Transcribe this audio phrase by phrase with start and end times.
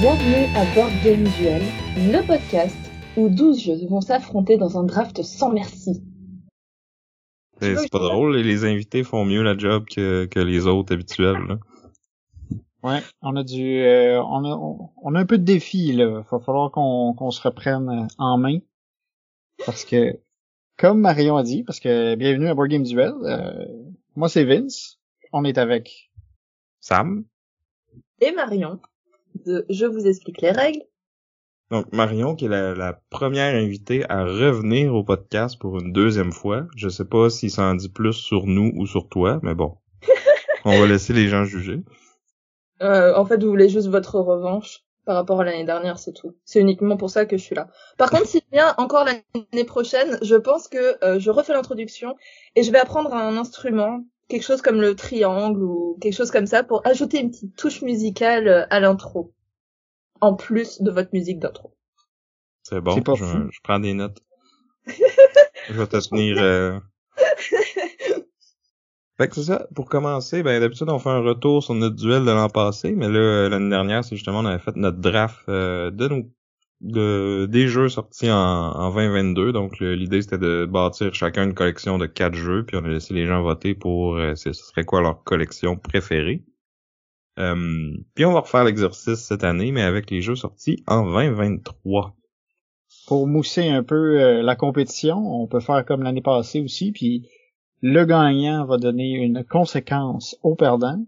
[0.00, 1.62] Bienvenue à Board Game Duel,
[1.96, 2.74] le podcast
[3.18, 6.07] où 12 jeux vont s'affronter dans un draft sans merci.
[7.60, 11.44] C'est c'est pas drôle, les invités font mieux la job que, que les autres habituels.
[11.48, 11.58] Là.
[12.84, 16.24] Ouais, on a du, euh, on a, on, on a un peu de défi là.
[16.30, 18.58] Va falloir qu'on qu'on se reprenne en main
[19.66, 20.20] parce que,
[20.76, 23.12] comme Marion a dit, parce que bienvenue à Board Game Duel.
[23.22, 23.66] euh,
[24.14, 25.00] moi c'est Vince.
[25.32, 26.10] On est avec.
[26.80, 27.24] Sam?
[28.20, 28.80] Et Marion,
[29.46, 30.82] de Je vous explique les règles.
[31.70, 36.32] Donc Marion, qui est la, la première invitée à revenir au podcast pour une deuxième
[36.32, 36.66] fois.
[36.76, 39.76] Je sais pas si ça en dit plus sur nous ou sur toi, mais bon.
[40.64, 41.82] On va laisser les gens juger.
[42.82, 46.36] Euh, en fait, vous voulez juste votre revanche par rapport à l'année dernière, c'est tout.
[46.44, 47.68] C'est uniquement pour ça que je suis là.
[47.96, 52.14] Par contre, s'il vient encore l'année prochaine, je pense que euh, je refais l'introduction
[52.56, 56.46] et je vais apprendre un instrument, quelque chose comme le triangle ou quelque chose comme
[56.46, 59.32] ça, pour ajouter une petite touche musicale euh, à l'intro,
[60.20, 61.74] en plus de votre musique d'intro.
[62.62, 63.38] C'est bon, pas je, fou.
[63.50, 64.18] je prends des notes.
[64.86, 66.36] je vais te tenir...
[66.38, 66.78] euh,
[69.18, 69.66] Fait que c'est ça.
[69.74, 73.08] Pour commencer, ben d'habitude on fait un retour sur notre duel de l'an passé, mais
[73.08, 76.22] là euh, l'année dernière, c'est justement on avait fait notre draft euh, de nos
[76.80, 79.52] de des jeux sortis en, en 2022.
[79.52, 83.12] Donc l'idée c'était de bâtir chacun une collection de quatre jeux, puis on a laissé
[83.12, 86.44] les gens voter pour euh, ce ce serait quoi leur collection préférée.
[87.38, 92.14] Euh, puis on va refaire l'exercice cette année, mais avec les jeux sortis en 2023.
[93.06, 97.28] Pour mousser un peu euh, la compétition, on peut faire comme l'année passée aussi, puis
[97.80, 101.04] le gagnant va donner une conséquence au perdant.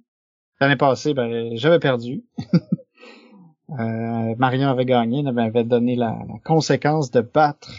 [0.60, 2.24] L'année passée, ben, j'avais perdu.
[3.80, 7.72] euh, Marion avait gagné, elle m'avait donné la, conséquence de battre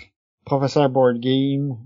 [0.44, 1.78] Professeur Board Game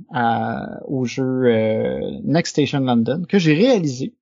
[0.87, 4.15] au jeu Next Station London, que j'ai réalisé.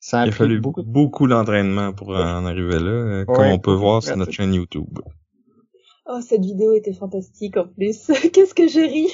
[0.00, 3.36] Ça a, Il a fallu beaucoup beaucoup, de d'entraînement pour en arriver là, euh, comme
[3.36, 4.98] Ouais, on peut voir sur notre chaîne YouTube.
[6.06, 8.06] Oh, cette vidéo était fantastique en plus.
[8.32, 9.08] Qu'est-ce que j'ai ri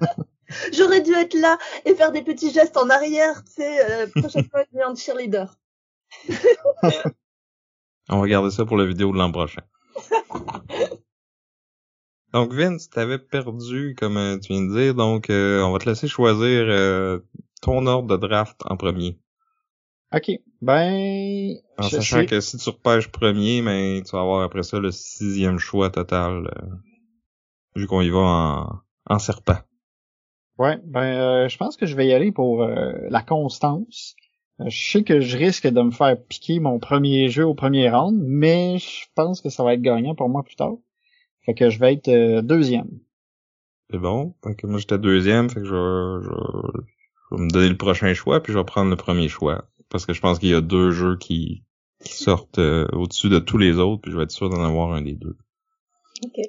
[0.72, 4.44] J'aurais dû être là et faire des petits gestes en arrière, tu sais, euh, prochaine
[4.48, 5.56] fois, je viens de cheerleader.
[8.08, 9.62] On va garder ça pour la vidéo de l'an prochain.
[12.32, 15.88] donc Vince, t'avais perdu comme euh, tu viens de dire, donc euh, on va te
[15.88, 17.20] laisser choisir euh,
[17.60, 19.18] ton ordre de draft en premier.
[20.14, 20.30] Ok,
[20.60, 21.54] ben...
[21.78, 24.78] En je sachant sais- que si tu repêches premier, mais tu vas avoir après ça
[24.78, 26.66] le sixième choix total, euh,
[27.76, 29.58] vu qu'on y va en, en serpent.
[30.58, 34.14] Ouais, ben euh, je pense que je vais y aller pour euh, la constance.
[34.60, 37.88] Euh, je sais que je risque de me faire piquer mon premier jeu au premier
[37.90, 40.74] round, mais je pense que ça va être gagnant pour moi plus tard.
[41.46, 42.90] Fait que je vais être euh, deuxième.
[43.90, 44.34] C'est bon?
[44.42, 46.30] Donc moi j'étais deuxième, fait que je je,
[47.30, 49.64] je vais me donner le prochain choix, puis je vais prendre le premier choix.
[49.92, 51.62] Parce que je pense qu'il y a deux jeux qui,
[52.02, 54.92] qui sortent euh, au-dessus de tous les autres, puis je vais être sûr d'en avoir
[54.92, 55.36] un des deux.
[56.24, 56.44] Ok.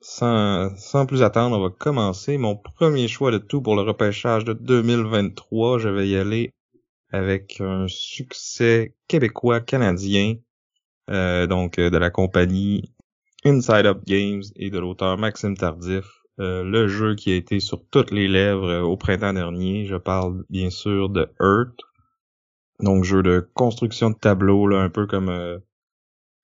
[0.00, 2.38] Sans, sans plus attendre, on va commencer.
[2.38, 6.54] Mon premier choix de tout pour le repêchage de 2023, je vais y aller
[7.10, 10.36] avec un succès québécois-canadien,
[11.10, 12.94] euh, donc euh, de la compagnie
[13.44, 16.18] Inside Up Games et de l'auteur Maxime Tardif.
[16.40, 19.86] Euh, le jeu qui a été sur toutes les lèvres euh, au printemps dernier.
[19.86, 21.80] Je parle bien sûr de Earth.
[22.80, 25.58] Donc jeu de construction de tableau, là, un peu comme euh,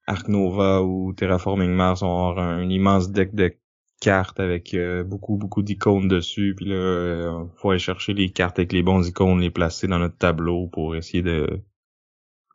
[0.07, 3.55] Ark Nova ou Terraforming Mars ont un, un immense deck de
[4.01, 6.55] cartes avec euh, beaucoup beaucoup d'icônes dessus.
[6.57, 9.99] Puis là euh, faut aller chercher les cartes avec les bons icônes les placer dans
[9.99, 11.61] notre tableau pour essayer de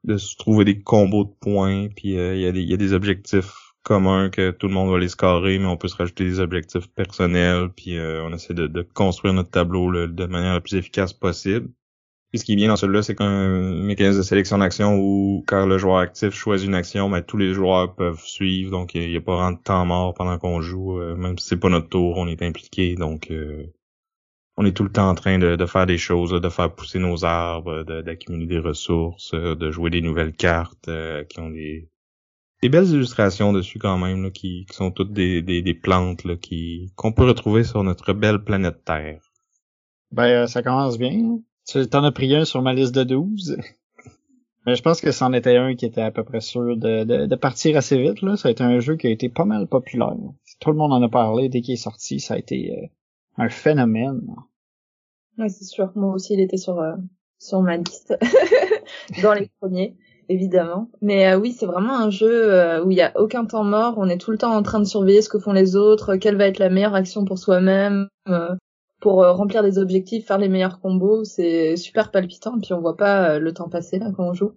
[0.05, 1.89] de se trouver des combos de points.
[1.89, 4.91] Puis euh, il y a des y a des objectifs communs que tout le monde
[4.91, 7.69] va les scorer mais on peut se rajouter des objectifs personnels.
[7.75, 11.69] Puis on essaie de, de construire notre tableau de manière la plus efficace possible
[12.37, 13.49] ce qui est bien dans celui-là, c'est qu'un
[13.83, 17.53] mécanisme de sélection d'action où quand le joueur actif choisit une action, ben, tous les
[17.53, 20.99] joueurs peuvent suivre, donc il n'y a pas vraiment de temps mort pendant qu'on joue,
[20.99, 23.65] euh, même si c'est pas notre tour, on est impliqué, donc euh,
[24.61, 27.23] on est tout le temps en train de, faire des choses, de faire pousser nos
[27.23, 31.89] arbres, d'accumuler des ressources, de jouer des nouvelles cartes euh, qui ont des,
[32.61, 36.35] belles illustrations dessus quand même, là, qui, sont toutes des, plantes là,
[36.97, 39.21] qu'on peut retrouver sur notre belle planète Terre.
[40.11, 41.39] Ben, euh, ça commence bien.
[41.71, 43.57] Tu t'en as pris un sur ma liste de 12.
[44.65, 47.25] Mais je pense que c'en était un qui était à peu près sûr de, de,
[47.27, 48.21] de partir assez vite.
[48.21, 48.37] Là.
[48.37, 50.15] Ça a été un jeu qui a été pas mal populaire.
[50.59, 52.19] Tout le monde en a parlé dès qu'il est sorti.
[52.19, 52.87] Ça a été euh,
[53.37, 54.21] un phénomène.
[55.37, 55.91] Ouais, c'est sûr.
[55.95, 56.95] Moi aussi, il était sur euh,
[57.37, 58.17] sur ma liste
[59.23, 59.95] dans les premiers,
[60.27, 60.89] évidemment.
[61.01, 63.95] Mais euh, oui, c'est vraiment un jeu euh, où il y a aucun temps mort.
[63.97, 66.35] On est tout le temps en train de surveiller ce que font les autres, quelle
[66.35, 68.09] va être la meilleure action pour soi-même,
[68.99, 71.23] pour remplir des objectifs, faire les meilleurs combos.
[71.23, 72.57] C'est super palpitant.
[72.57, 74.51] Et puis on voit pas le temps passer là quand on joue.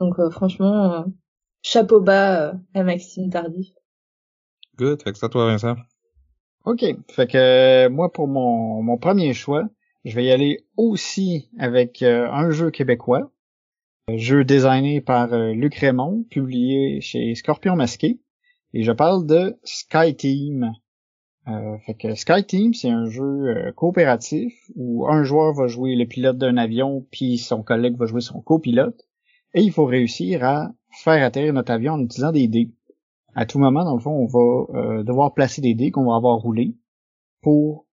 [0.00, 1.04] Donc franchement,
[1.62, 3.72] chapeau bas à Maxime Tardif.
[4.76, 5.02] Good.
[5.02, 5.76] Fait que ça toi, Vincent?
[6.64, 6.84] OK.
[7.10, 9.68] Fait que moi, pour mon, mon premier choix,
[10.04, 13.30] je vais y aller aussi avec euh, un jeu québécois,
[14.08, 18.20] un jeu designé par euh, Luc Raymond, publié chez Scorpion Masqué,
[18.74, 20.72] et je parle de Sky Team.
[21.48, 26.06] Euh, fait que Sky Team, c'est un jeu coopératif où un joueur va jouer le
[26.06, 29.06] pilote d'un avion, puis son collègue va jouer son copilote,
[29.54, 30.72] et il faut réussir à
[31.02, 32.70] faire atterrir notre avion en utilisant des dés.
[33.34, 36.38] À tout moment, dans le fond, on va devoir placer des dés qu'on va avoir
[36.38, 36.74] roulés
[37.40, 37.86] pour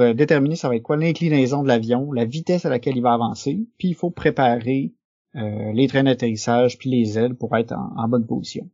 [0.00, 3.14] euh, déterminer ça va être quoi l'inclinaison de l'avion, la vitesse à laquelle il va
[3.14, 4.94] avancer, puis il faut préparer
[5.36, 8.68] euh, les trains d'atterrissage puis les ailes pour être en, bonne position.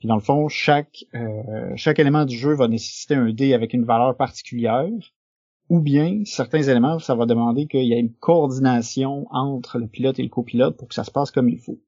[0.00, 3.74] Puis dans le fond, chaque euh, chaque élément du jeu va nécessiter un dé avec
[3.74, 4.88] une valeur particulière,
[5.68, 10.18] ou bien certains éléments, ça va demander qu'il y ait une coordination entre le pilote
[10.18, 11.78] et le copilote pour que ça se passe comme il faut.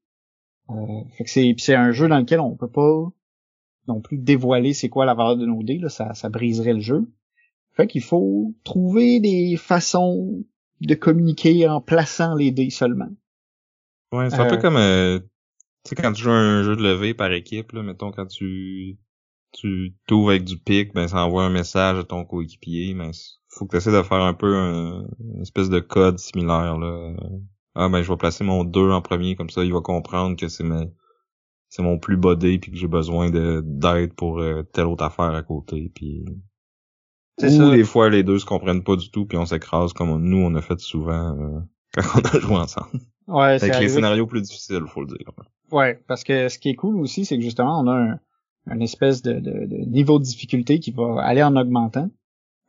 [0.69, 3.09] Euh, fait que c'est c'est un jeu dans lequel on peut pas
[3.87, 6.79] non plus dévoiler c'est quoi la valeur de nos dés, là, ça, ça briserait le
[6.79, 7.11] jeu.
[7.71, 10.43] Fait qu'il faut trouver des façons
[10.81, 13.09] de communiquer en plaçant les dés seulement.
[14.11, 14.61] Ouais, c'est un peu euh.
[14.61, 15.19] comme euh,
[15.85, 18.97] sais quand tu joues un jeu de levée par équipe là, mettons quand tu
[19.53, 23.11] tu t'ouvres avec du pic, ben ça envoie un message à ton coéquipier, mais
[23.49, 27.13] faut que tu essaies de faire un peu un, une espèce de code similaire là.
[27.75, 30.47] Ah ben je vais placer mon 2 en premier comme ça il va comprendre que
[30.47, 30.63] c'est
[31.69, 35.33] c'est mon plus bodé puis que j'ai besoin de d'aide pour euh, telle autre affaire
[35.33, 36.25] à côté puis
[37.41, 40.37] ou des fois les deux se comprennent pas du tout puis on s'écrase comme nous
[40.37, 41.59] on a fait souvent euh,
[41.95, 43.01] quand on a joué ensemble.
[43.27, 45.31] Ouais, Avec les scénarios plus difficiles, faut le dire.
[45.71, 48.19] Ouais, parce que ce qui est cool aussi, c'est que justement on a un,
[48.67, 52.09] un espèce de, de, de, niveau de difficulté qui va aller en augmentant.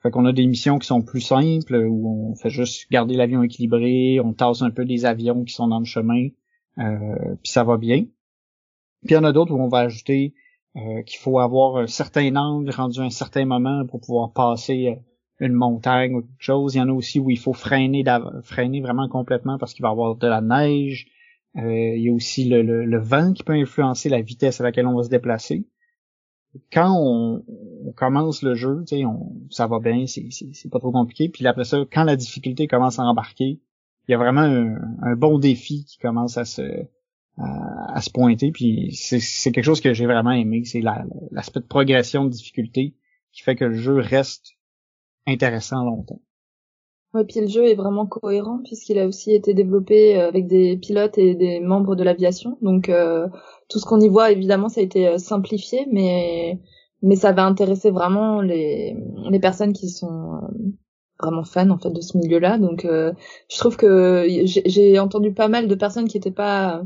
[0.02, 3.42] Fait qu'on a des missions qui sont plus simples, où on fait juste garder l'avion
[3.42, 6.28] équilibré, on tasse un peu des avions qui sont dans le chemin,
[6.78, 8.02] euh, puis ça va bien.
[8.02, 10.34] Puis il y en a d'autres où on va ajouter
[10.76, 14.88] euh, qu'il faut avoir un certain angle rendu à un certain moment pour pouvoir passer
[14.88, 15.00] euh,
[15.40, 16.74] une montagne ou quelque chose.
[16.74, 18.04] Il y en a aussi où il faut freiner,
[18.42, 21.06] freiner vraiment complètement parce qu'il va y avoir de la neige.
[21.56, 24.86] Euh, il y a aussi le, le, vent qui peut influencer la vitesse à laquelle
[24.86, 25.66] on va se déplacer.
[26.72, 27.44] Quand on,
[27.96, 31.28] commence le jeu, on, ça va bien, c'est pas trop compliqué.
[31.28, 33.60] Puis après ça, quand la difficulté commence à embarquer,
[34.06, 34.42] il y a vraiment
[35.02, 36.86] un bon défi qui commence à se,
[37.38, 38.52] à, se pointer.
[38.52, 40.64] Puis c'est quelque chose que j'ai vraiment aimé.
[40.64, 40.82] C'est
[41.30, 42.94] l'aspect de progression de difficulté
[43.32, 44.54] qui fait que le jeu reste
[45.26, 46.20] intéressant longtemps.
[47.12, 50.76] Ouais, puis le jeu est vraiment cohérent puisqu'il a aussi été développé euh, avec des
[50.76, 52.58] pilotes et des membres de l'aviation.
[52.60, 53.28] Donc euh,
[53.68, 56.58] tout ce qu'on y voit, évidemment, ça a été euh, simplifié, mais
[57.02, 58.96] mais ça va intéresser vraiment les
[59.30, 60.40] les personnes qui sont
[61.20, 62.58] vraiment fans en fait de ce milieu-là.
[62.58, 66.82] Donc je trouve que j'ai entendu pas mal de personnes qui étaient pas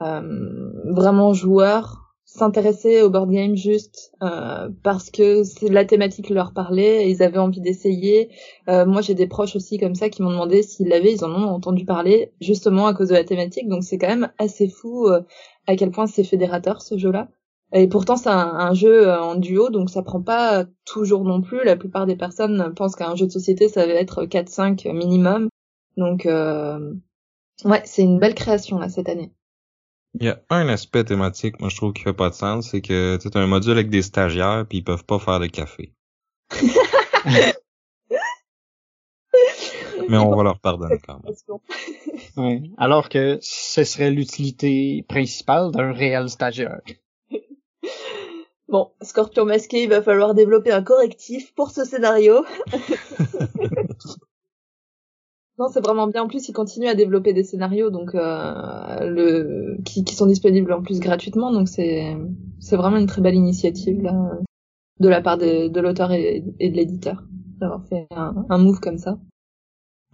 [0.00, 2.07] euh, vraiment joueurs
[2.38, 7.22] s'intéresser au board game juste euh, parce que c'est la thématique leur parlait et ils
[7.22, 8.30] avaient envie d'essayer.
[8.68, 11.30] Euh, moi, j'ai des proches aussi comme ça qui m'ont demandé s'ils l'avaient, ils en
[11.30, 13.68] ont entendu parler justement à cause de la thématique.
[13.68, 15.20] Donc c'est quand même assez fou euh,
[15.66, 17.28] à quel point c'est fédérateur ce jeu-là.
[17.72, 21.62] Et pourtant c'est un, un, jeu en duo, donc ça prend pas toujours non plus.
[21.64, 25.48] La plupart des personnes pensent qu'un jeu de société ça va être 4-5 minimum.
[25.98, 29.32] Donc ouais, c'est une belle création là cette année.
[30.14, 32.80] Il y a un aspect thématique, moi je trouve qui fait pas de sens, c'est
[32.80, 35.92] que c'est un module avec des stagiaires puis ils peuvent pas faire de café.
[40.08, 41.34] Mais on va leur pardonner quand même.
[42.36, 42.72] oui.
[42.78, 46.80] Alors que ce serait l'utilité principale d'un réel stagiaire.
[48.70, 52.44] Bon, Scorpion masqué, il va falloir développer un correctif pour ce scénario.
[55.58, 56.22] Non, c'est vraiment bien.
[56.22, 60.72] En plus, ils continuent à développer des scénarios, donc euh, le qui, qui, sont disponibles
[60.72, 61.52] en plus gratuitement.
[61.52, 62.16] Donc c'est
[62.60, 64.14] c'est vraiment une très belle initiative là,
[65.00, 67.24] de la part de, de l'auteur et, de l'éditeur
[67.60, 69.18] d'avoir fait un, un, move comme ça.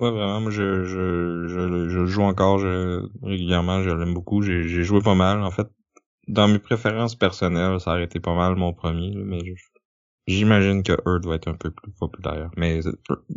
[0.01, 0.41] Ouais, vraiment.
[0.41, 3.83] Moi, je je je, je joue encore je, régulièrement.
[3.83, 4.41] Je l'aime beaucoup.
[4.41, 5.43] J'ai joué pas mal.
[5.43, 5.69] En fait,
[6.27, 9.41] dans mes préférences personnelles, ça a été pas mal mon premier, mais
[10.27, 12.51] j'imagine que Earth va être un peu plus populaire.
[12.57, 12.81] Mais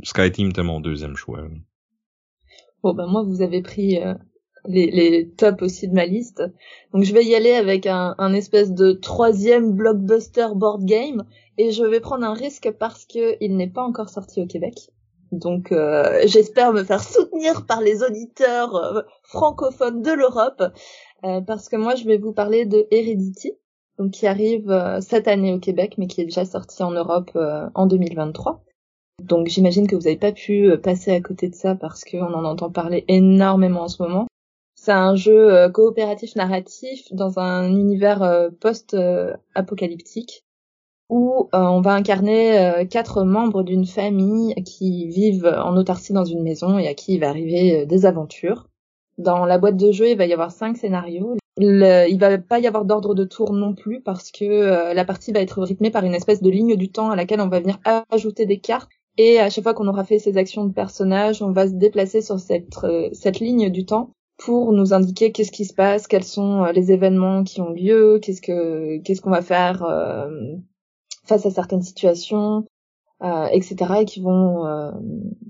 [0.03, 1.41] Sky Team était mon deuxième choix.
[2.87, 4.13] Bon ben moi vous avez pris euh,
[4.63, 6.41] les, les tops aussi de ma liste.
[6.93, 11.25] Donc je vais y aller avec un, un espèce de troisième blockbuster board game
[11.57, 14.89] et je vais prendre un risque parce que il n'est pas encore sorti au Québec.
[15.33, 15.75] Donc
[16.27, 20.63] j'espère me faire soutenir par les auditeurs francophones de l'Europe
[21.45, 23.51] parce que moi je vais vous parler de Heredity
[23.99, 27.85] donc qui arrive cette année au Québec mais qui est déjà sorti en Europe en
[27.85, 28.63] 2023.
[29.23, 32.33] Donc j'imagine que vous n'avez pas pu euh, passer à côté de ça parce qu'on
[32.33, 34.27] en entend parler énormément en ce moment.
[34.75, 40.43] C'est un jeu euh, coopératif narratif dans un univers euh, post-apocalyptique
[41.09, 46.77] où on va incarner quatre membres d'une famille qui vivent en autarcie dans une maison
[46.77, 48.67] et à qui il va arriver des aventures.
[49.17, 51.37] Dans la boîte de jeu, il va y avoir cinq scénarios.
[51.55, 55.31] Le, il va pas y avoir d'ordre de tour non plus parce que la partie
[55.31, 57.79] va être rythmée par une espèce de ligne du temps à laquelle on va venir
[58.11, 61.51] ajouter des cartes et à chaque fois qu'on aura fait ces actions de personnage, on
[61.51, 65.65] va se déplacer sur cette, euh, cette ligne du temps pour nous indiquer qu'est-ce qui
[65.65, 69.41] se passe, quels sont euh, les événements qui ont lieu, qu'est-ce que qu'est-ce qu'on va
[69.41, 70.29] faire euh,
[71.25, 72.65] face à certaines situations,
[73.51, 73.75] etc.
[74.01, 74.63] et qui vont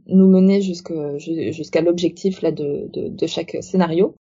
[0.08, 4.16] nous mener jusqu'à l'objectif là de, de, de, chaque scénario.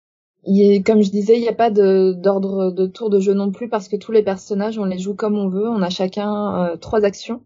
[0.44, 3.52] Et comme je disais, il n'y a pas d'ordre de, de tour de jeu non
[3.52, 5.66] plus parce que tous les personnages, on les joue comme on veut.
[5.66, 7.40] On a chacun trois actions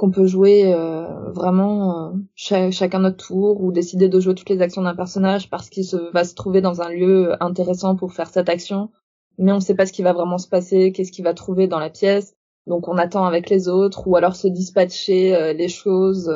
[0.00, 4.62] qu'on peut jouer euh, vraiment euh, chacun notre tour ou décider de jouer toutes les
[4.62, 8.48] actions d'un personnage parce qu'il va se trouver dans un lieu intéressant pour faire cette
[8.48, 8.88] action,
[9.36, 11.68] mais on ne sait pas ce qui va vraiment se passer, qu'est-ce qu'il va trouver
[11.68, 12.32] dans la pièce,
[12.66, 16.32] donc on attend avec les autres ou alors se dispatcher euh, les choses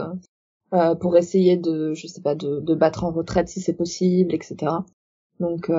[1.00, 4.72] pour essayer de, je sais pas, de, battre en retraite si c'est possible, etc.
[5.38, 5.70] Donc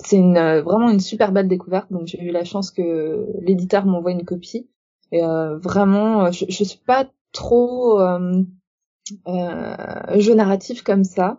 [0.00, 1.92] c'est vraiment une super belle découverte.
[1.92, 4.68] Donc j'ai eu la chance que l'éditeur m'envoie une copie
[5.14, 8.42] et euh, vraiment, euh, je, je suis pas trop euh,
[9.28, 11.38] euh, jeu narratif comme ça,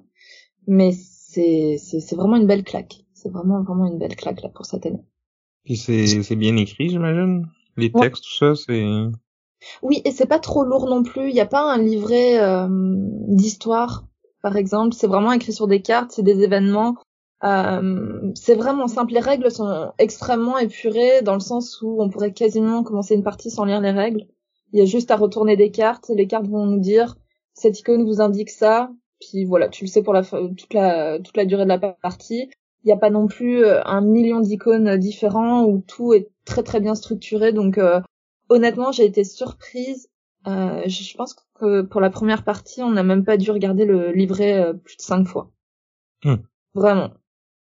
[0.65, 3.03] mais c'est c'est vraiment une belle claque.
[3.13, 5.03] C'est vraiment vraiment une belle claque là pour cette année.
[5.65, 7.47] Puis c'est c'est bien écrit, j'imagine.
[7.75, 8.85] Les textes, tout ça, c'est.
[9.81, 11.27] Oui, et c'est pas trop lourd non plus.
[11.27, 12.69] Il n'y a pas un livret euh,
[13.27, 14.05] d'histoire,
[14.41, 14.93] par exemple.
[14.93, 16.95] C'est vraiment écrit sur des cartes, c'est des événements.
[17.43, 19.13] Euh, c'est vraiment simple.
[19.13, 23.51] Les règles sont extrêmement épurées dans le sens où on pourrait quasiment commencer une partie
[23.51, 24.25] sans lire les règles.
[24.71, 26.09] Il y a juste à retourner des cartes.
[26.09, 27.15] Les cartes vont nous dire
[27.53, 28.91] cette icône vous indique ça.
[29.19, 32.49] Puis voilà, tu le sais pour la toute la toute la durée de la partie.
[32.83, 36.63] Il n'y a pas non plus euh, un million d'icônes différents où tout est très
[36.63, 37.51] très bien structuré.
[37.51, 38.01] Donc euh,
[38.49, 40.09] honnêtement, j'ai été surprise.
[40.47, 44.11] Euh, je pense que pour la première partie, on n'a même pas dû regarder le
[44.11, 45.51] livret plus de cinq fois.
[46.23, 46.35] Hmm.
[46.73, 47.11] Vraiment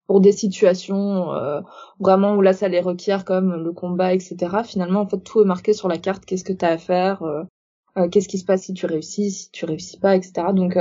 [0.07, 1.61] pour des situations euh,
[1.99, 5.45] vraiment où là ça les requiert comme le combat etc finalement en fait tout est
[5.45, 6.25] marqué sur la carte.
[6.25, 7.43] Qu'est-ce que tu as à faire euh,
[7.97, 10.77] euh, qu'est-ce qui se passe si tu réussis si tu réussis pas etc donc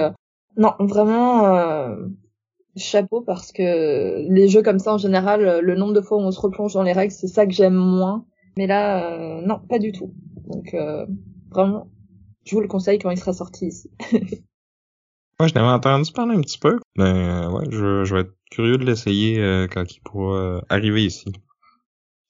[0.57, 1.97] non vraiment
[2.77, 6.31] chapeau parce que les jeux comme ça en général le nombre de fois où on
[6.31, 8.25] se replonge dans les règles c'est ça que j'aime moins.
[8.57, 10.13] Mais là non pas du tout.
[10.47, 10.77] Donc
[11.51, 11.87] vraiment
[12.45, 13.91] je vous le conseille quand il sera sorti ici
[15.41, 18.35] Moi, je n'avais entendu parler un petit peu, mais euh, ouais, je, je, vais être
[18.53, 21.33] curieux de l'essayer euh, quand il pourra euh, arriver ici.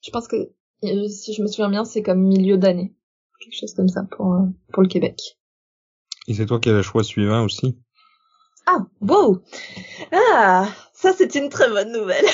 [0.01, 0.49] Je pense que,
[0.81, 2.95] si je me souviens bien, c'est comme milieu d'année.
[3.39, 5.37] Quelque chose comme ça pour, pour le Québec.
[6.27, 7.77] Et c'est toi qui as le choix suivant aussi?
[8.65, 9.43] Ah, wow!
[10.11, 12.25] Ah, ça c'est une très bonne nouvelle.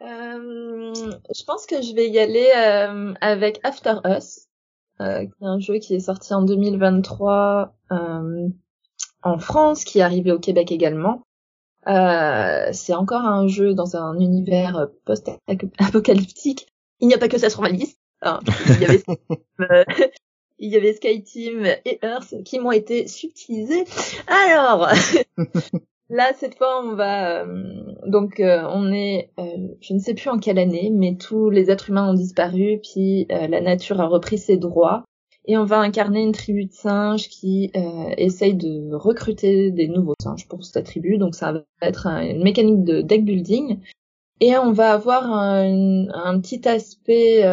[0.00, 2.48] je pense que je vais y aller
[3.20, 4.49] avec After Us.
[5.00, 8.48] Euh, un jeu qui est sorti en 2023 euh,
[9.22, 11.22] en France, qui est arrivé au Québec également.
[11.86, 16.66] Euh, c'est encore un jeu dans un univers post-apocalyptique.
[17.00, 17.98] Il n'y a pas que ça sur ma liste.
[18.22, 19.02] il, y avait,
[20.58, 23.84] il y avait Skyteam et Earth qui m'ont été subtilisés.
[24.26, 24.88] Alors,
[26.10, 29.44] Là, cette fois, on va euh, donc euh, on est, euh,
[29.80, 33.26] je ne sais plus en quelle année, mais tous les êtres humains ont disparu, puis
[33.30, 35.04] la nature a repris ses droits,
[35.46, 37.70] et on va incarner une tribu de singes qui
[38.18, 41.16] essaye de recruter des nouveaux singes pour cette tribu.
[41.16, 43.78] Donc ça va être une mécanique de deck building,
[44.40, 47.44] et on va avoir un, un petit aspect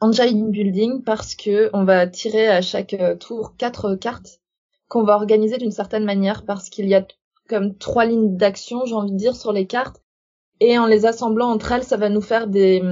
[0.00, 4.40] engine building parce que on va tirer à chaque tour quatre cartes
[4.88, 7.06] qu'on va organiser d'une certaine manière parce qu'il y a
[7.48, 10.02] comme trois lignes d'action, j'ai envie de dire, sur les cartes.
[10.60, 12.82] Et en les assemblant entre elles, ça va nous faire des,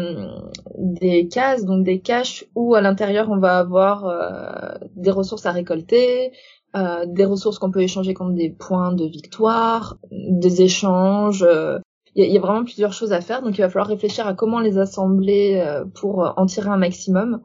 [0.78, 5.52] des cases, donc des caches où à l'intérieur on va avoir euh, des ressources à
[5.52, 6.32] récolter,
[6.76, 11.42] euh, des ressources qu'on peut échanger contre des points de victoire, des échanges.
[11.42, 11.78] Euh,
[12.14, 14.60] il y, a vraiment plusieurs choses à faire, donc il va falloir réfléchir à comment
[14.60, 15.62] les assembler
[15.94, 17.42] pour en tirer un maximum.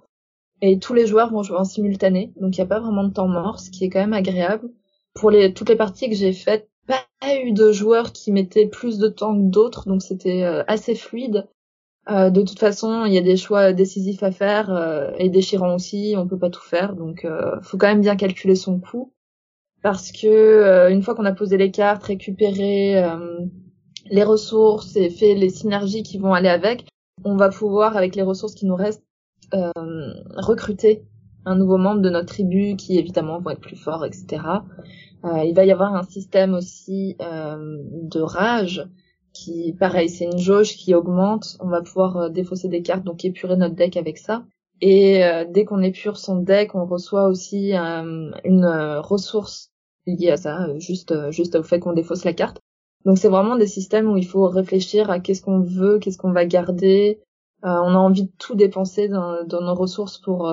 [0.62, 3.12] Et tous les joueurs vont jouer en simultané, donc il n'y a pas vraiment de
[3.12, 4.70] temps mort, ce qui est quand même agréable.
[5.14, 8.98] Pour les, toutes les parties que j'ai faites, pas eu de joueurs qui mettaient plus
[8.98, 11.48] de temps que d'autres, donc c'était euh, assez fluide.
[12.10, 15.76] Euh, de toute façon, il y a des choix décisifs à faire euh, et déchirants
[15.76, 16.16] aussi.
[16.18, 17.28] On peut pas tout faire, donc
[17.62, 19.14] faut quand même bien calculer son coût
[19.84, 23.04] parce que une fois qu'on a posé les cartes, récupéré
[24.06, 26.86] les ressources et fait les synergies qui vont aller avec,
[27.24, 29.04] on va pouvoir avec les ressources qui nous restent
[29.52, 31.04] recruter
[31.46, 34.44] un nouveau membre de notre tribu qui évidemment vont être plus forts, etc.
[35.24, 38.88] il va y avoir un système aussi de rage
[39.34, 41.58] qui, pareil, c'est une jauge qui augmente.
[41.60, 44.46] On va pouvoir euh, défausser des cartes, donc épurer notre deck avec ça.
[44.82, 49.72] Et euh, dès qu'on épure son deck, on reçoit aussi euh, une ressource
[50.08, 52.60] liée à ça, juste juste au fait qu'on défausse la carte.
[53.06, 56.32] Donc c'est vraiment des systèmes où il faut réfléchir à qu'est-ce qu'on veut, qu'est-ce qu'on
[56.32, 57.20] va garder.
[57.64, 60.52] On a envie de tout dépenser dans, dans nos ressources pour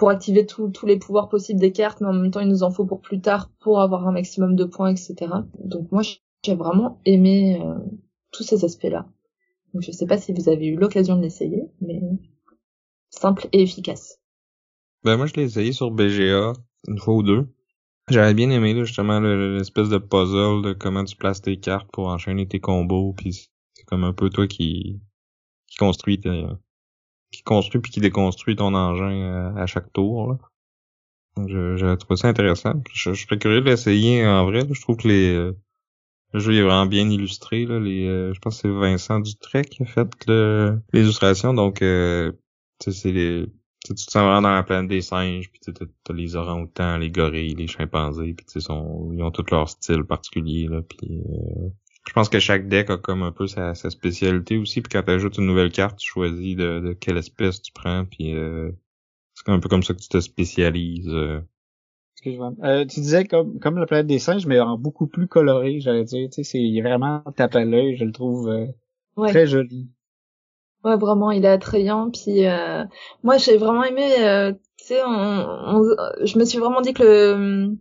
[0.00, 2.70] pour activer tous les pouvoirs possibles des cartes, mais en même temps il nous en
[2.70, 5.14] faut pour plus tard pour avoir un maximum de points, etc.
[5.62, 6.00] Donc moi
[6.42, 7.74] j'ai vraiment aimé euh,
[8.32, 9.06] tous ces aspects-là.
[9.74, 12.00] Donc je sais pas si vous avez eu l'occasion de l'essayer, mais
[13.10, 14.18] simple et efficace.
[15.04, 16.54] Ben moi je l'ai essayé sur BGA
[16.88, 17.48] une fois ou deux.
[18.08, 22.48] J'avais bien aimé justement l'espèce de puzzle de comment tu places tes cartes pour enchaîner
[22.48, 25.02] tes combos, puis c'est comme un peu toi qui
[25.80, 26.20] construit
[27.32, 30.32] qui construit puis qui déconstruit ton engin euh, à, chaque tour.
[30.32, 30.38] Là.
[31.76, 32.74] J'ai trouvé ça intéressant.
[32.92, 34.66] Je, je serais curieux de l'essayer en vrai.
[34.70, 35.56] Je trouve que les euh,
[36.32, 37.66] le jeu est vraiment bien illustré.
[37.66, 40.08] Là, les, euh, je pense que c'est Vincent Dutrec qui a fait
[40.92, 41.54] l'illustration.
[41.54, 42.32] Donc, euh,
[42.78, 43.46] c'est les...
[43.84, 47.54] tu te sens vraiment dans la planète des singes, puis t'as les orang-outans, les gorilles,
[47.54, 50.68] les chimpanzés, puis ils ont tout leur style particulier.
[50.68, 51.68] Là, puis, euh,
[52.06, 54.80] je pense que chaque deck a comme un peu sa, spécialité aussi.
[54.80, 58.04] Puis quand tu ajoutes une nouvelle carte, tu choisis de, quelle espèce tu prends.
[58.04, 58.70] Puis euh,
[59.34, 61.08] c'est un peu comme ça que tu te spécialises.
[61.08, 61.40] Euh,
[62.22, 66.28] tu disais comme comme la planète des singes, mais en beaucoup plus coloré, j'allais dire.
[66.30, 68.66] Tu sais, c'est vraiment tape à l'œil, je le trouve euh,
[69.28, 69.88] très joli.
[70.84, 72.10] Ouais, vraiment, il est attrayant.
[72.10, 72.84] Puis euh,
[73.22, 74.06] moi, j'ai vraiment aimé.
[74.18, 75.82] Euh, tu sais, on,
[76.22, 77.76] je me suis vraiment dit que le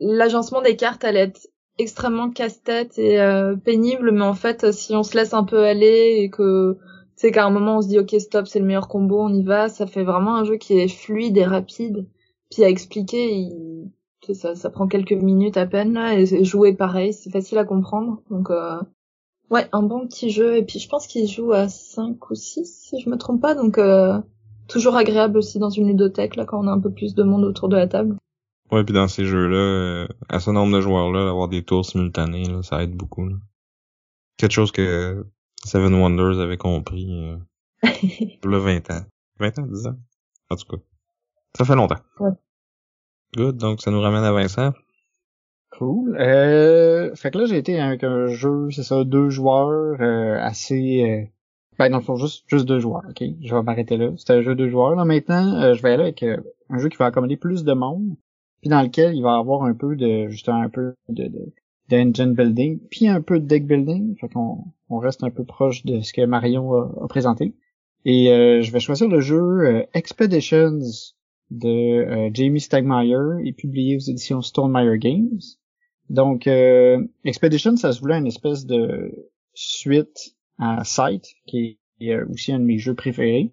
[0.00, 1.46] l'agencement des cartes allait être
[1.78, 3.18] extrêmement casse-tête et
[3.64, 6.78] pénible, mais en fait, si on se laisse un peu aller et que
[7.16, 9.42] sais qu'à un moment on se dit ok stop, c'est le meilleur combo, on y
[9.42, 12.06] va, ça fait vraiment un jeu qui est fluide et rapide.
[12.50, 13.50] Puis à expliquer,
[14.32, 18.22] ça, ça prend quelques minutes à peine là, et jouer pareil, c'est facile à comprendre.
[18.30, 18.80] Donc euh...
[19.50, 20.56] ouais, un bon petit jeu.
[20.56, 23.54] Et puis je pense qu'il joue à 5 ou 6 si je me trompe pas,
[23.54, 24.20] donc euh...
[24.68, 27.44] toujours agréable aussi dans une ludothèque là quand on a un peu plus de monde
[27.44, 28.16] autour de la table.
[28.74, 32.48] Ouais, puis dans ces jeux-là, euh, à ce nombre de joueurs-là, avoir des tours simultanés,
[32.48, 33.28] là, ça aide beaucoup.
[33.28, 33.36] Là.
[34.36, 35.24] Quelque chose que
[35.64, 37.36] Seven Wonders avait compris euh,
[38.44, 39.02] le 20 ans.
[39.38, 39.96] 20 ans, 10 ans?
[40.50, 40.82] En tout cas.
[41.56, 42.00] Ça fait longtemps.
[42.18, 42.32] Ouais.
[43.36, 44.72] Good, donc ça nous ramène à Vincent.
[45.78, 46.16] Cool.
[46.18, 51.04] Euh, fait que là, j'ai été avec un jeu, c'est ça, deux joueurs euh, assez...
[51.04, 51.30] Euh,
[51.78, 53.22] ben, dans le fond, juste, juste deux joueurs, ok?
[53.40, 54.10] Je vais m'arrêter là.
[54.16, 54.96] C'était un jeu deux joueurs.
[54.96, 56.38] Là, maintenant, euh, je vais aller avec euh,
[56.70, 58.16] un jeu qui va accommoder plus de monde,
[58.64, 61.52] puis dans lequel il va avoir un peu de, justement, un peu de, de
[61.90, 64.16] d'engine building, puis un peu de deck building.
[64.18, 67.54] Fait qu'on on reste un peu proche de ce que Marion a, présenté.
[68.06, 68.28] Et
[68.62, 70.80] je vais choisir le jeu Expeditions
[71.50, 75.40] de euh, Jamie Stegmaier et publié aux éditions Stonemeyer Games.
[76.10, 82.26] Donc, euh, Expedition, ça se voulait une espèce de suite à Sight, qui est euh,
[82.30, 83.52] aussi un de mes jeux préférés.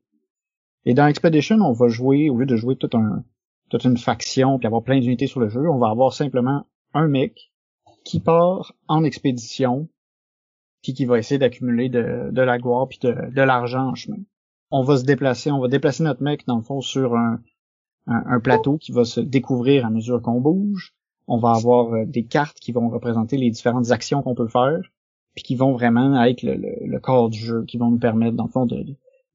[0.86, 3.24] Et dans Expedition, on va jouer, au lieu de jouer toute, un,
[3.72, 7.08] toute une faction puis avoir plein d'unités sur le jeu, on va avoir simplement un
[7.08, 7.52] mec
[8.04, 9.88] qui part en expédition
[10.84, 14.18] puis qui va essayer d'accumuler de, de la gloire puis de, l'argent en chemin.
[14.72, 17.40] On va se déplacer, on va déplacer notre mec dans le fond sur un,
[18.08, 20.94] un, plateau qui va se découvrir à mesure qu'on bouge.
[21.28, 24.80] On va avoir euh, des cartes qui vont représenter les différentes actions qu'on peut faire,
[25.36, 28.46] puis qui vont vraiment être le, le, corps du jeu, qui vont nous permettre, dans
[28.46, 28.84] le fond, de,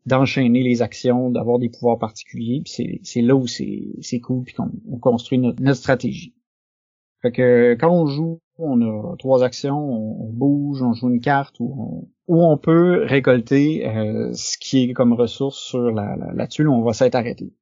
[0.07, 2.63] d'enchaîner les actions, d'avoir des pouvoirs particuliers.
[2.65, 6.35] Puis c'est, là où c'est, c'est cool, puis qu'on on construit notre, notre stratégie.
[7.23, 11.59] Fait que quand on joue, on a trois actions, on, bouge, on joue une carte,
[11.61, 16.33] ou on, où on peut récolter euh, ce qui est comme ressource sur la, la,
[16.33, 17.53] la tuile où on va s'être arrêté.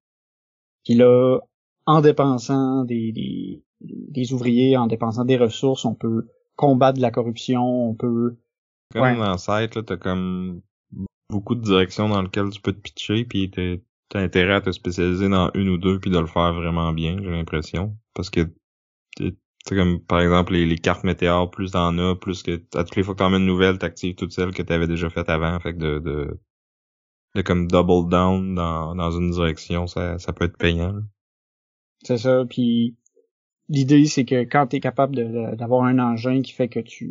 [0.84, 1.38] Puis là,
[1.86, 7.88] en dépensant des, des, des, ouvriers, en dépensant des ressources, on peut combattre la corruption,
[7.88, 8.36] on peut...
[8.92, 10.62] Comme dans là, t'as comme
[11.30, 15.28] beaucoup de directions dans lesquelles tu peux te pitcher, puis t'as intérêt à te spécialiser
[15.28, 17.96] dans une ou deux, puis de le faire vraiment bien, j'ai l'impression.
[18.14, 18.48] Parce que
[19.66, 23.02] c'est comme par exemple les, cartes météores, plus t'en as, plus que à toutes les
[23.02, 25.72] fois que t'en mets une nouvelle, t'actives toutes celles que t'avais déjà faites avant, fait
[25.72, 26.40] que de, de
[27.34, 31.00] de comme double down dans, dans une direction, ça, ça peut être payant.
[32.04, 32.96] C'est ça, puis
[33.68, 35.16] l'idée c'est que quand tu es capable
[35.56, 37.10] d'avoir un engin qui fait que tu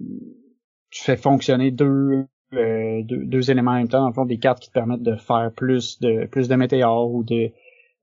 [0.92, 4.60] tu fais fonctionner deux deux, deux, éléments en même temps, dans le fond, des cartes
[4.60, 7.52] qui te permettent de faire plus de plus de météores ou de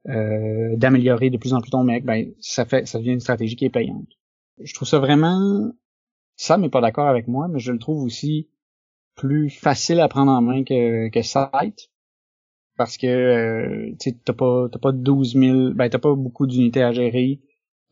[0.08, 3.56] euh, d'améliorer de plus en plus ton mec, ben ça fait ça devient une stratégie
[3.56, 4.08] qui est payante.
[4.62, 5.72] Je trouve ça vraiment
[6.36, 8.48] ça mais pas d'accord avec moi, mais je le trouve aussi
[9.14, 11.90] plus facile à prendre en main que, que Sight.
[12.76, 16.82] Parce que euh, tu t'as pas t'as pas 12 000, ben t'as pas beaucoup d'unités
[16.82, 17.40] à gérer,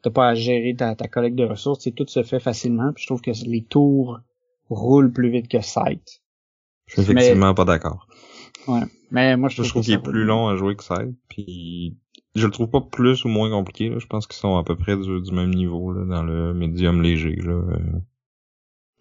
[0.02, 2.92] t'as pas à gérer ta, ta collecte de ressources, tout se fait facilement.
[2.94, 4.20] Puis je trouve que les tours
[4.70, 6.22] roulent plus vite que Sight.
[6.88, 8.06] Je suis effectivement pas d'accord.
[8.66, 8.82] Ouais.
[9.10, 11.14] Mais moi, je, je trouve qu'il est plus long à jouer que Sight.
[11.28, 11.96] Puis
[12.34, 13.88] je le trouve pas plus ou moins compliqué.
[13.88, 13.98] Là.
[13.98, 17.36] Je pense qu'ils sont à peu près du, même niveau là, dans le médium léger.
[17.36, 17.62] Là.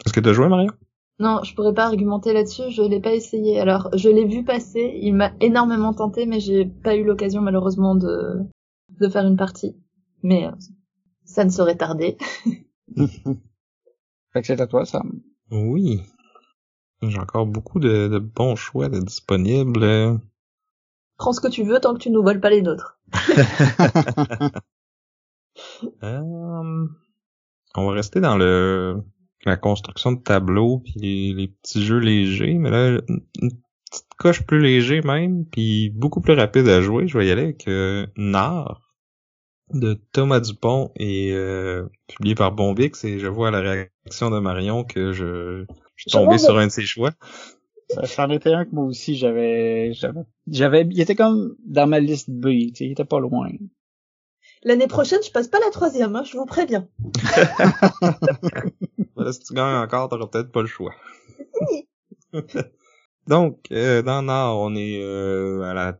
[0.06, 0.69] Est-ce que tu as joué, Maria?
[1.19, 3.60] Non, je pourrais pas argumenter là-dessus, je l'ai pas essayé.
[3.60, 7.95] Alors, je l'ai vu passer, il m'a énormément tenté, mais j'ai pas eu l'occasion malheureusement
[7.95, 8.43] de
[9.00, 9.76] de faire une partie.
[10.21, 10.52] Mais euh,
[11.26, 12.17] ça ne saurait tarder.
[12.95, 15.21] fait que c'est à toi, Sam.
[15.50, 16.02] Oui.
[17.02, 20.20] J'ai encore beaucoup de, de bons choix de disponibles.
[21.18, 23.00] Prends ce que tu veux tant que tu nous voles pas les nôtres.
[26.04, 26.88] euh,
[27.76, 29.04] on va rester dans le
[29.46, 33.52] la construction de tableaux puis les, petits jeux légers, mais là une
[33.90, 37.08] petite coche plus léger même puis beaucoup plus rapide à jouer.
[37.08, 38.82] Je vais y aller avec euh, Nard
[39.74, 44.84] de Thomas Dupont et euh, publié par Bombix et je vois la réaction de Marion
[44.84, 45.66] que je,
[45.98, 47.12] je suis tombé sur un de ses choix.
[48.06, 52.00] Ça en était un que moi aussi j'avais j'avais j'avais il était comme dans ma
[52.00, 53.50] liste B, tu sais, il était pas loin.
[54.64, 56.88] L'année prochaine, je passe pas la troisième, hein, je vous préviens.
[59.16, 60.94] voilà, si tu gagnes encore, t'auras peut-être pas le choix.
[63.28, 66.00] Donc, euh, dans Nord, on est euh, à la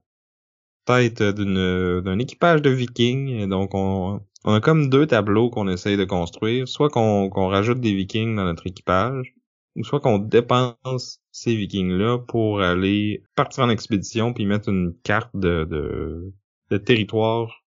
[0.86, 3.48] tête d'une d'un équipage de vikings.
[3.48, 6.68] Donc, on, on a comme deux tableaux qu'on essaye de construire.
[6.68, 9.37] Soit qu'on qu'on rajoute des vikings dans notre équipage,
[9.78, 15.30] ou soit qu'on dépense ces vikings-là pour aller partir en expédition puis mettre une carte
[15.36, 16.34] de, de,
[16.72, 17.64] de territoire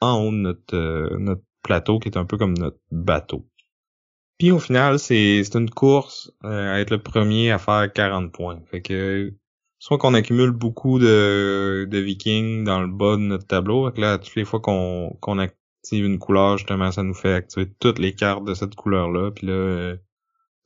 [0.00, 3.46] en haut de notre, euh, notre plateau qui est un peu comme notre bateau.
[4.38, 8.60] Puis au final, c'est une course euh, à être le premier à faire 40 points.
[8.70, 9.32] Fait que
[9.78, 14.00] soit qu'on accumule beaucoup de, de vikings dans le bas de notre tableau, fait que
[14.00, 17.98] là, toutes les fois qu'on qu'on active une couleur, justement, ça nous fait activer toutes
[17.98, 19.30] les cartes de cette couleur-là.
[19.30, 19.96] Puis là, euh,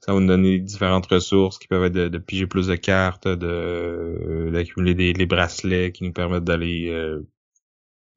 [0.09, 4.49] ça va nous donner différentes ressources qui peuvent être de, piger plus de cartes, de
[4.51, 7.29] d'accumuler des, les bracelets qui nous permettent d'aller euh,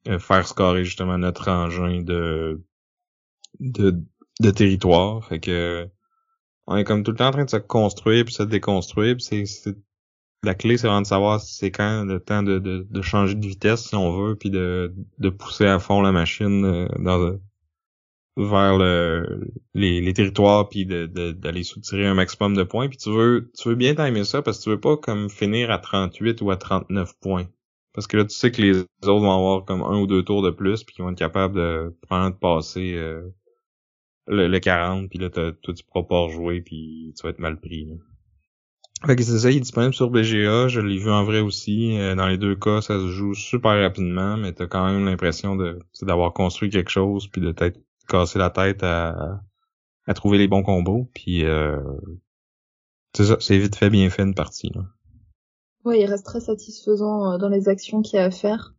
[0.08, 2.64] euh, faire scorer justement notre engin de,
[3.60, 4.02] de
[4.40, 5.26] de territoire.
[5.26, 5.86] Fait que
[6.66, 9.18] on est comme tout le temps en train de se construire puis se déconstruire.
[9.18, 9.76] Puis c'est,
[10.44, 13.46] la clé, c'est vraiment de savoir c'est quand le temps de, de, de, changer de
[13.46, 17.38] vitesse si on veut, puis de, de pousser à fond la machine euh, dans
[18.38, 23.10] vers le, les, les territoires puis d'aller de, soutirer un maximum de points puis tu
[23.10, 26.42] veux tu veux bien timer ça parce que tu veux pas comme finir à 38
[26.42, 27.48] ou à 39 points
[27.94, 30.42] parce que là tu sais que les autres vont avoir comme un ou deux tours
[30.44, 33.22] de plus puis qu'ils vont être capables de prendre de passer euh,
[34.28, 37.60] le, le, 40 puis là toi tu pourras pas rejouer puis tu vas être mal
[37.60, 37.90] pris.
[39.06, 41.98] Fait que c'est ça, il est disponible sur BGA, je l'ai vu en vrai aussi.
[41.98, 45.56] Euh, dans les deux cas, ça se joue super rapidement, mais t'as quand même l'impression
[45.56, 47.80] de d'avoir construit quelque chose puis de t'être
[48.12, 49.42] casser la tête à,
[50.06, 51.10] à trouver les bons combos.
[51.14, 51.80] Puis euh,
[53.16, 54.72] c'est ça, c'est vite fait, bien fait une partie.
[54.74, 54.82] Là.
[55.84, 58.74] Ouais, il reste très satisfaisant euh, dans les actions qu'il y a à faire.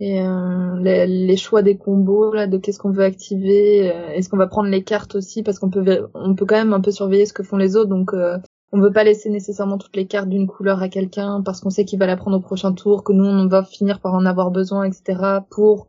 [0.00, 4.30] Et euh, les, les, choix des combos, là, de qu'est-ce qu'on veut activer, euh, est-ce
[4.30, 6.90] qu'on va prendre les cartes aussi, parce qu'on peut on peut quand même un peu
[6.90, 8.38] surveiller ce que font les autres, donc euh,
[8.72, 11.84] on veut pas laisser nécessairement toutes les cartes d'une couleur à quelqu'un parce qu'on sait
[11.84, 14.50] qu'il va la prendre au prochain tour, que nous on va finir par en avoir
[14.50, 15.40] besoin, etc.
[15.50, 15.88] pour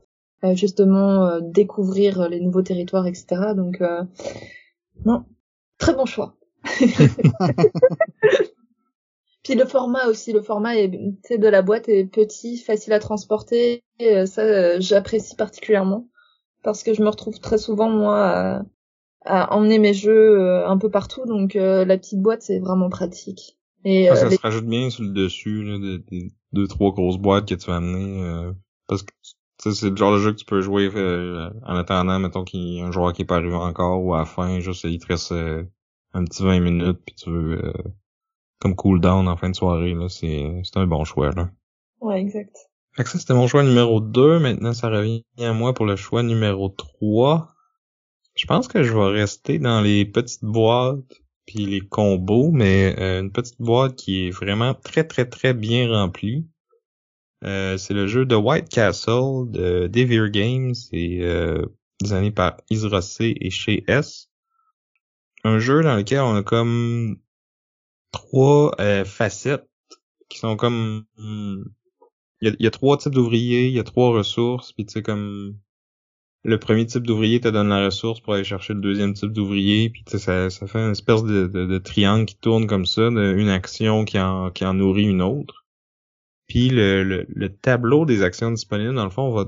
[0.54, 3.54] justement euh, découvrir les nouveaux territoires, etc.
[3.56, 4.04] Donc euh,
[5.06, 5.26] non,
[5.78, 6.36] très bon choix.
[9.44, 13.84] Puis le format aussi, le format est, de la boîte est petit, facile à transporter.
[13.98, 16.08] Et ça, j'apprécie particulièrement
[16.62, 18.64] parce que je me retrouve très souvent moi
[19.26, 21.26] à, emmener mes jeux un peu partout.
[21.26, 23.58] Donc la petite boîte, c'est vraiment pratique.
[23.84, 27.56] Et ça se rajoute bien sur le dessus là, des, deux trois grosses boîtes que
[27.56, 28.52] tu vas amener
[28.88, 29.12] parce que
[29.70, 32.82] c'est le genre de jeu que tu peux jouer euh, en attendant, mettons qu'il y
[32.82, 35.08] a un joueur qui est pas arrivé encore ou à la fin, juste il te
[35.08, 35.64] reste euh,
[36.14, 37.74] un petit 20 minutes puis tu veux euh,
[38.60, 41.52] comme cooldown en fin de soirée, là, c'est, c'est un bon choix là.
[42.00, 42.56] Ouais, exact.
[42.94, 45.96] Fait que ça c'était mon choix numéro 2, maintenant ça revient à moi pour le
[45.96, 47.48] choix numéro 3.
[48.34, 53.32] Je pense que je vais rester dans les petites boîtes puis les combos, mais une
[53.32, 56.48] petite boîte qui est vraiment très très très bien remplie.
[57.44, 61.66] Euh, c'est le jeu de White Castle de Devere Games et euh,
[62.00, 64.30] designé par Isra C et chez S.
[65.44, 67.18] Un jeu dans lequel on a comme
[68.12, 69.68] trois euh, facettes
[70.30, 71.64] qui sont comme hmm,
[72.42, 75.58] il y a, trois types d'ouvriers, il y a trois ressources, puis tu sais comme
[76.44, 79.90] le premier type d'ouvrier te donne la ressource pour aller chercher le deuxième type d'ouvrier,
[79.92, 84.06] puis ça, ça fait une espèce de, de, triangle qui tourne comme ça, une action
[84.06, 85.61] qui en, qui en nourrit une autre.
[86.52, 89.46] Puis le, le, tableau des actions disponibles, dans le fond, va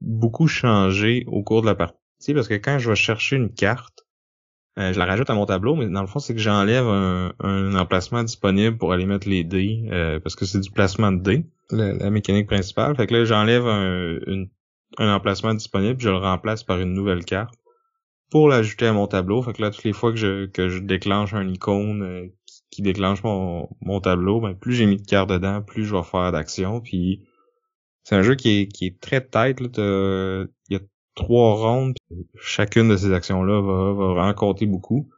[0.00, 4.06] beaucoup changer au cours de la partie, parce que quand je vais chercher une carte,
[4.78, 7.34] euh, je la rajoute à mon tableau, mais dans le fond, c'est que j'enlève un,
[7.40, 11.20] un, emplacement disponible pour aller mettre les dés, euh, parce que c'est du placement de
[11.20, 12.94] dés, la, mécanique principale.
[12.94, 14.44] Fait que là, j'enlève un,
[14.98, 17.56] un emplacement disponible, je le remplace par une nouvelle carte
[18.30, 19.42] pour l'ajouter à mon tableau.
[19.42, 22.28] Fait que là, toutes les fois que je, que je déclenche un icône euh,
[22.76, 26.02] qui, déclenche mon, mon tableau, ben, plus j'ai mis de cartes dedans, plus je vais
[26.02, 26.80] faire d'actions.
[26.80, 27.22] Puis
[28.04, 29.58] c'est un jeu qui est, qui est très tête.
[29.60, 30.80] Il y a
[31.14, 31.94] trois rondes.
[32.38, 35.08] chacune de ces actions-là va, va compter beaucoup.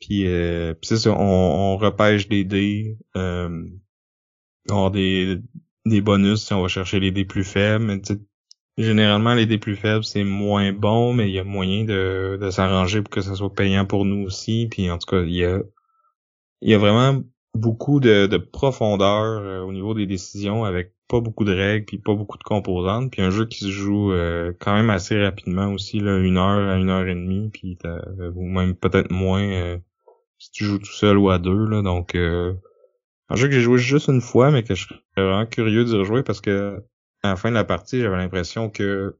[0.00, 2.98] Puis, euh, ça, on, on, repêche des dés.
[3.16, 3.64] Euh,
[4.70, 5.40] on a des,
[5.86, 7.84] des bonus si on va chercher les dés plus faibles.
[7.84, 8.00] Mais
[8.76, 12.50] généralement, les dés plus faibles, c'est moins bon, mais il y a moyen de, de
[12.50, 14.68] s'arranger pour que ça soit payant pour nous aussi.
[14.70, 15.60] Puis en tout cas, il y a,
[16.62, 17.22] il y a vraiment
[17.54, 21.98] beaucoup de, de profondeur euh, au niveau des décisions avec pas beaucoup de règles puis
[21.98, 23.10] pas beaucoup de composantes.
[23.10, 26.68] Puis un jeu qui se joue euh, quand même assez rapidement aussi là une heure
[26.68, 27.78] à une heure et demie puis
[28.34, 29.78] ou même peut-être moins euh,
[30.38, 31.82] si tu joues tout seul ou à deux là.
[31.82, 35.84] Donc un jeu que j'ai joué juste une fois mais que je serais vraiment curieux
[35.84, 36.82] d'y rejouer parce que
[37.22, 39.16] à la fin de la partie j'avais l'impression que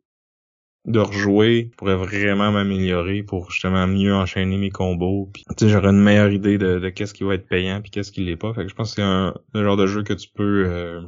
[0.86, 5.28] de rejouer pourrait vraiment m'améliorer pour justement mieux enchaîner mes combos.
[5.32, 7.90] Puis tu sais j'aurais une meilleure idée de, de qu'est-ce qui va être payant puis
[7.90, 8.54] qu'est-ce qui l'est pas.
[8.54, 11.02] Fait que je pense que c'est un, genre de jeu que tu peux euh,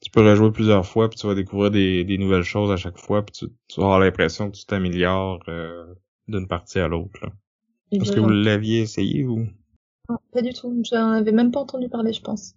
[0.00, 2.98] tu peux rejouer plusieurs fois puis tu vas découvrir des, des nouvelles choses à chaque
[2.98, 5.84] fois puis tu, tu vas avoir l'impression que tu t'améliores euh,
[6.26, 7.26] d'une partie à l'autre
[7.92, 9.46] est-ce que vous l'aviez essayé ou
[10.08, 10.82] non pas du tout.
[10.90, 12.54] J'en avais même pas entendu parler je pense.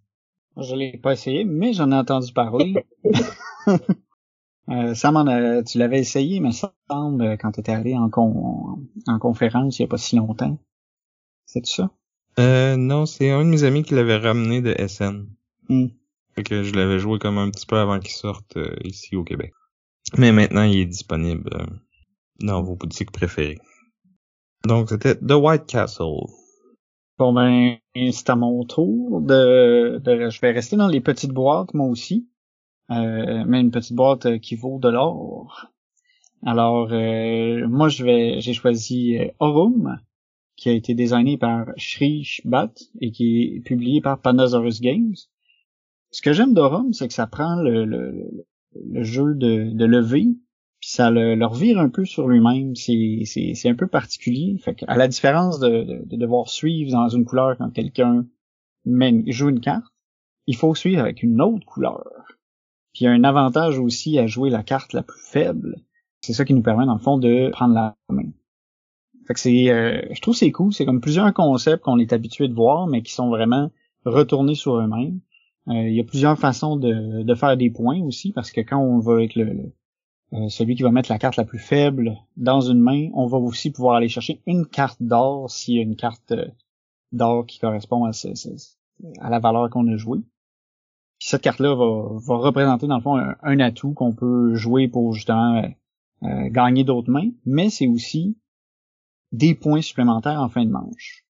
[0.55, 2.75] Je l'ai pas essayé mais j'en ai entendu parler
[4.69, 9.79] Euh, Sam, tu l'avais essayé, mais ça semble, quand tu étais allé en, en conférence
[9.79, 10.57] il y a pas si longtemps.
[11.45, 11.91] C'est ça?
[12.39, 15.27] Euh, non, c'est un de mes amis qui l'avait ramené de SN.
[15.69, 15.87] Hmm.
[16.35, 19.23] Fait que je l'avais joué comme un petit peu avant qu'il sorte euh, ici au
[19.23, 19.53] Québec.
[20.17, 21.65] Mais maintenant, il est disponible euh,
[22.39, 23.59] dans vos boutiques préférées.
[24.65, 26.25] Donc, c'était The White Castle.
[27.19, 30.29] Bon ben, c'est à mon tour de, de...
[30.29, 32.27] Je vais rester dans les petites boîtes, moi aussi.
[33.01, 35.71] Euh, mais une petite boîte euh, qui vaut de l'or.
[36.45, 39.99] Alors, euh, moi, je vais, j'ai choisi Aurum,
[40.55, 45.15] qui a été designé par Shrish Bat et qui est publié par Panasaurus Games.
[46.11, 50.27] Ce que j'aime d'Aurum, c'est que ça prend le, le, jeu de, de levée,
[50.79, 52.75] puis ça le, le, revire un peu sur lui-même.
[52.75, 54.57] C'est, un peu particulier.
[54.87, 58.25] À la différence de, de, de, devoir suivre dans une couleur quand quelqu'un
[58.85, 59.93] joue une carte,
[60.45, 62.03] il faut suivre avec une autre couleur.
[62.93, 65.77] Puis il y a un avantage aussi à jouer la carte la plus faible.
[66.21, 68.29] C'est ça qui nous permet dans le fond de prendre la main.
[69.25, 70.73] Fait c'est, euh, je trouve c'est cool.
[70.73, 73.71] C'est comme plusieurs concepts qu'on est habitué de voir, mais qui sont vraiment
[74.05, 75.19] retournés sur eux-mêmes.
[75.69, 78.99] Euh, il y a plusieurs façons de, faire des points aussi, parce que quand on
[78.99, 79.71] va avec le,
[80.33, 83.37] euh, celui qui va mettre la carte la plus faible dans une main, on va
[83.37, 86.33] aussi pouvoir aller chercher une carte d'or s'il y a une carte
[87.13, 88.11] d'or qui correspond à,
[89.21, 90.21] à la valeur qu'on a jouée
[91.25, 95.67] cette carte-là va, représenter dans le fond un, atout qu'on peut jouer pour justement euh,
[96.23, 98.37] euh, gagner d'autres mains, mais c'est aussi
[99.31, 101.25] des points supplémentaires en fin de manche.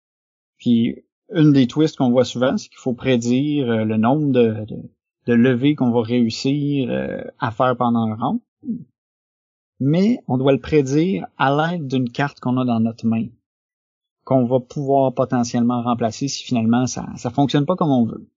[0.58, 0.94] Puis
[1.34, 4.64] une des twists qu'on voit souvent, c'est qu'il faut prédire euh, le nombre de,
[5.26, 6.90] levées qu'on va réussir
[7.38, 8.40] à faire pendant un round.
[9.78, 13.26] Mais on doit le prédire à l'aide d'une carte qu'on a dans notre main,
[14.24, 18.28] qu'on va pouvoir potentiellement remplacer si finalement ça ça fonctionne pas comme on veut.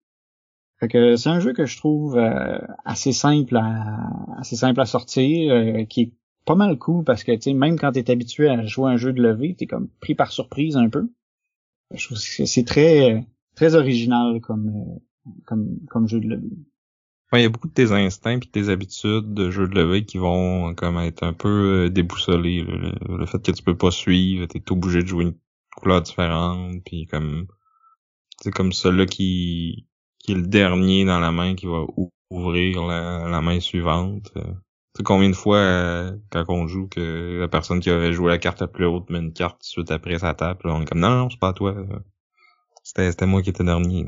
[0.84, 4.86] Fait que c'est un jeu que je trouve euh, assez simple à assez simple à
[4.86, 6.12] sortir, euh, qui est
[6.44, 9.14] pas mal cool parce que tu sais même quand t'es habitué à jouer un jeu
[9.14, 11.10] de levée, t'es comme pris par surprise un peu.
[11.94, 16.52] Je trouve que c'est très très original comme euh, comme comme jeu de levée.
[17.32, 20.18] il y a beaucoup de tes instincts et tes habitudes de jeu de levée qui
[20.18, 22.66] vont comme être un peu déboussolés.
[23.08, 25.38] Le, fait que tu peux pas suivre, t'es obligé de jouer une
[25.78, 27.48] couleur différente, puis comme
[28.42, 29.88] c'est comme celui-là qui
[30.24, 31.86] qui est le dernier dans la main qui va
[32.30, 34.32] ouvrir la, main suivante.
[34.34, 34.42] Tu
[34.98, 38.38] sais combien de fois euh, quand on joue que la personne qui avait joué la
[38.38, 41.10] carte la plus haute met une carte suite après sa table, on est comme non
[41.10, 41.76] non c'est pas toi.
[42.84, 44.06] C'était moi qui étais dernier.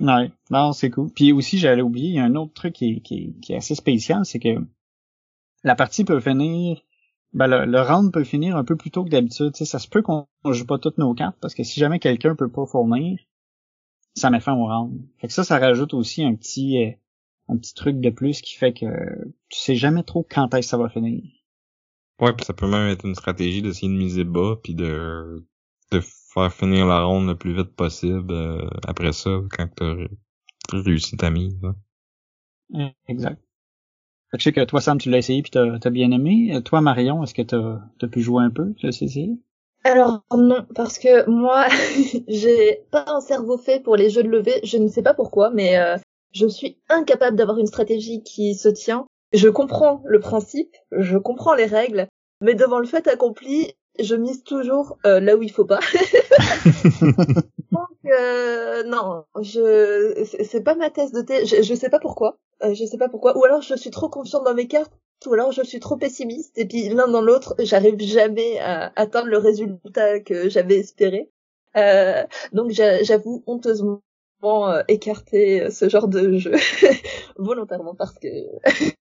[0.00, 1.10] Ouais, non c'est cool.
[1.14, 3.74] Puis aussi j'allais oublier il y a un autre truc qui est, qui est, assez
[3.74, 4.58] spécial, c'est que
[5.62, 6.80] la partie peut finir
[7.32, 9.52] ben le, le, round peut finir un peu plus tôt que d'habitude.
[9.52, 12.34] Tu ça se peut qu'on joue pas toutes nos cartes parce que si jamais quelqu'un
[12.34, 13.18] peut pas fournir,
[14.16, 15.00] ça met fin au round.
[15.18, 16.90] Fait que ça, ça rajoute aussi un petit euh,
[17.48, 18.86] un petit truc de plus qui fait que
[19.48, 21.22] tu sais jamais trop quand est-ce que ça va finir.
[22.20, 25.46] Ouais, puis ça peut même être une stratégie d'essayer de miser bas puis de
[25.92, 29.94] de faire finir la ronde le plus vite possible euh, après ça quand t'as
[30.72, 31.60] réussi ta mise.
[32.72, 32.92] Hein.
[33.06, 33.40] Exact.
[34.36, 36.60] je sais que toi, Sam, tu l'as essayé puis t'as as bien aimé.
[36.64, 38.74] Toi, Marion, est-ce que t'as as pu jouer un peu?
[38.74, 39.38] Tu l'as essayé?
[39.86, 41.66] Alors non, parce que moi,
[42.28, 44.60] j'ai pas un cerveau fait pour les jeux de levée.
[44.64, 45.96] Je ne sais pas pourquoi, mais euh,
[46.32, 49.06] je suis incapable d'avoir une stratégie qui se tient.
[49.32, 52.08] Je comprends le principe, je comprends les règles,
[52.40, 55.80] mais devant le fait accompli, je mise toujours euh, là où il faut pas.
[57.72, 61.46] Donc euh, non, je c'est pas ma thèse de thé.
[61.46, 62.38] Je, je sais pas pourquoi.
[62.62, 63.36] Euh, je sais pas pourquoi.
[63.38, 64.92] Ou alors je suis trop confiante dans mes cartes.
[65.26, 66.56] Ou alors je suis trop pessimiste.
[66.58, 71.30] Et puis l'un dans l'autre, j'arrive jamais à atteindre le résultat que j'avais espéré.
[71.76, 74.00] Euh, donc j'avoue honteusement
[74.88, 76.52] écarter ce genre de jeu
[77.36, 78.28] volontairement parce que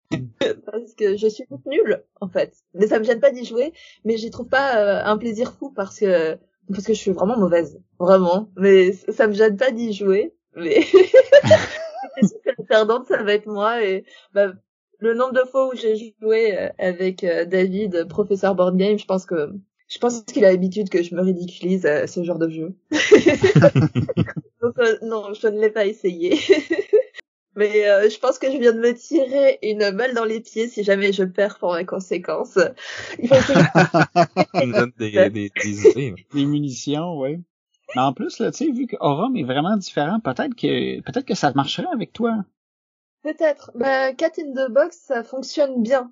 [0.65, 2.53] parce que je suis nulle en fait.
[2.73, 3.73] Mais ça me gêne pas d'y jouer,
[4.05, 6.37] mais j'y trouve pas euh, un plaisir fou parce que
[6.69, 8.49] parce que je suis vraiment mauvaise, vraiment.
[8.57, 10.81] Mais ça me gêne pas d'y jouer, mais
[12.21, 14.53] je que la perdante ça va être moi et bah,
[14.99, 19.05] le nombre de fois où j'ai joué euh, avec euh, David, professeur board game, je
[19.05, 19.53] pense que
[19.89, 22.75] je pense qu'il a l'habitude que je me ridiculise à ce genre de jeu.
[24.61, 26.37] Donc non, je ne l'ai pas essayé.
[27.55, 30.67] Mais euh, je pense que je viens de me tirer une balle dans les pieds
[30.67, 32.59] si jamais je perds pour la conséquence.
[33.17, 34.97] Il faut que...
[34.99, 35.51] des, des,
[35.95, 37.39] des, des munitions, ouais.
[37.95, 41.25] Mais en plus, là, tu sais, vu que Aurum est vraiment différent, peut-être que peut-être
[41.25, 42.43] que ça marcherait avec toi.
[43.23, 43.71] Peut-être.
[43.75, 46.11] Bah, Cat in the Box, ça fonctionne bien.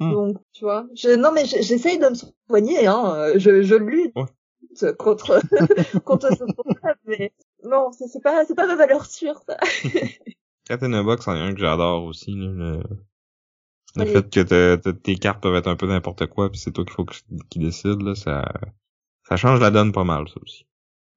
[0.00, 0.12] Hmm.
[0.12, 0.86] Donc, tu vois.
[0.94, 2.14] Je, non, mais j'essaye de me
[2.48, 3.32] soigner, hein.
[3.36, 4.14] Je, je lutte
[4.98, 5.40] contre,
[6.04, 7.32] contre ce problème, mais
[7.64, 9.56] non, c'est pas, c'est pas ma valeur sûre, ça.
[10.64, 12.82] Cat in a Box, est un que j'adore aussi, le,
[13.96, 16.94] le fait que tes cartes peuvent être un peu n'importe quoi, puis c'est toi qu'il
[16.94, 17.06] faut
[17.50, 18.44] qui décide, là, ça,
[19.28, 20.66] ça change la donne pas mal, ça aussi.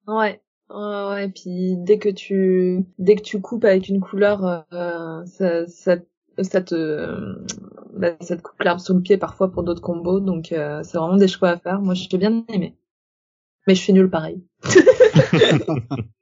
[0.06, 0.40] Ouais.
[0.70, 5.66] Ouais, ouais, puis dès que tu dès que tu coupes avec une couleur, euh, ça,
[5.68, 7.36] ça, te
[7.96, 10.98] bah, ça te coupe l'arbre sous le pied parfois pour d'autres combos, donc euh, c'est
[10.98, 11.80] vraiment des choix à faire.
[11.80, 12.76] Moi, j'ai bien aimé,
[13.66, 14.42] mais je suis nulle pareil.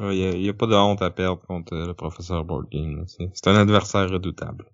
[0.00, 2.66] Il n'y a, pas de honte à perdre contre le professeur Board
[3.06, 4.66] C'est un adversaire redoutable.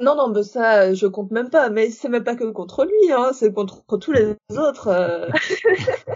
[0.00, 1.68] Non, non, mais ça, je compte même pas.
[1.68, 3.32] Mais c'est même pas que contre lui, hein.
[3.34, 4.88] C'est contre tous les autres.
[4.88, 5.28] Euh.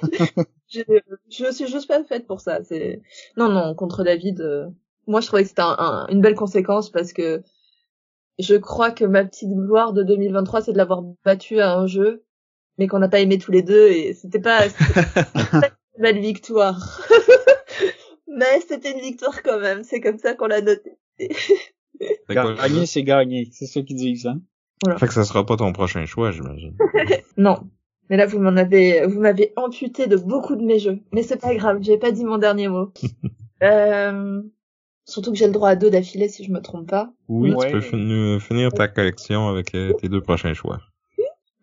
[0.68, 0.82] je,
[1.30, 2.64] je suis juste pas faite pour ça.
[2.64, 3.02] C'est
[3.36, 4.40] non, non, contre David.
[4.40, 4.66] Euh,
[5.06, 7.42] moi, je trouvais que c'était une belle conséquence parce que
[8.38, 12.24] je crois que ma petite gloire de 2023, c'est de l'avoir battu à un jeu,
[12.78, 14.62] mais qu'on n'a pas aimé tous les deux et c'était pas,
[15.34, 17.00] pas une belle victoire.
[18.26, 19.84] mais c'était une victoire quand même.
[19.84, 20.96] C'est comme ça qu'on l'a noté.
[22.28, 23.48] Gagner, c'est gagner.
[23.52, 24.40] C'est ce qu'ils disent, hein.
[24.82, 24.98] Voilà.
[24.98, 26.76] Fait que ça sera pas ton prochain choix, j'imagine.
[27.36, 27.58] non.
[28.10, 30.98] Mais là, vous m'en avez, vous m'avez amputé de beaucoup de mes jeux.
[31.12, 32.92] Mais c'est pas grave, j'ai pas dit mon dernier mot.
[33.62, 34.42] euh,
[35.06, 37.12] surtout que j'ai le droit à deux d'affilée si je me trompe pas.
[37.28, 40.80] Oui, tu peux finir ta collection avec euh, tes deux prochains choix.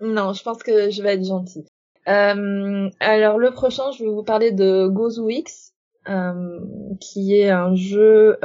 [0.04, 1.68] Non, je pense que je vais être gentille.
[2.08, 5.74] Euh, alors le prochain, je vais vous parler de Gozu X.
[6.10, 6.60] Euh,
[7.00, 8.36] qui est un jeu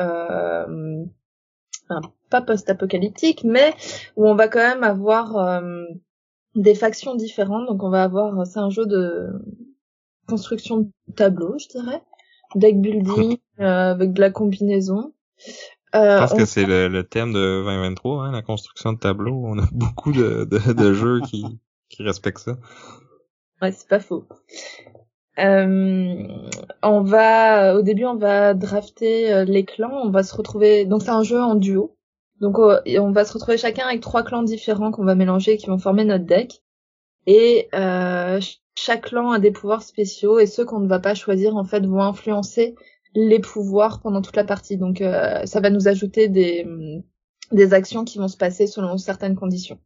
[1.91, 3.75] euh, pas post-apocalyptique, mais
[4.17, 5.85] où on va quand même avoir euh,
[6.55, 7.67] des factions différentes.
[7.67, 9.29] Donc on va avoir, c'est un jeu de
[10.29, 12.03] construction de tableau, je dirais,
[12.55, 15.13] deck building avec de la combinaison.
[15.95, 19.43] Euh, je pense que c'est le, thème de 2023, hein, la construction de tableau.
[19.45, 21.45] On a beaucoup de, de, de jeux qui,
[21.89, 22.57] qui respectent ça.
[23.63, 24.27] Ouais, c'est pas faux.
[25.39, 26.29] Euh,
[26.83, 30.01] on va, au début, on va drafter euh, les clans.
[30.05, 30.85] On va se retrouver.
[30.85, 31.97] Donc c'est un jeu en duo.
[32.41, 35.79] Donc on va se retrouver chacun avec trois clans différents qu'on va mélanger, qui vont
[35.79, 36.63] former notre deck.
[37.27, 38.41] Et euh,
[38.77, 41.85] chaque clan a des pouvoirs spéciaux et ceux qu'on ne va pas choisir en fait
[41.87, 42.75] vont influencer
[43.15, 44.77] les pouvoirs pendant toute la partie.
[44.77, 49.79] Donc ça va nous ajouter des actions qui vont se passer selon certaines conditions.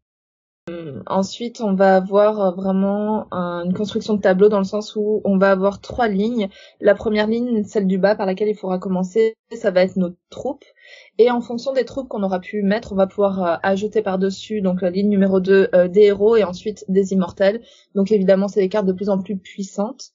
[0.70, 5.20] Euh, ensuite, on va avoir euh, vraiment une construction de tableau dans le sens où
[5.24, 6.48] on va avoir trois lignes.
[6.80, 10.10] La première ligne, celle du bas par laquelle il faudra commencer, ça va être nos
[10.30, 10.64] troupes.
[11.18, 14.60] Et en fonction des troupes qu'on aura pu mettre, on va pouvoir euh, ajouter par-dessus
[14.62, 17.60] donc la ligne numéro 2 des héros et ensuite des immortels.
[17.94, 20.10] Donc évidemment, c'est des cartes de plus en plus puissantes.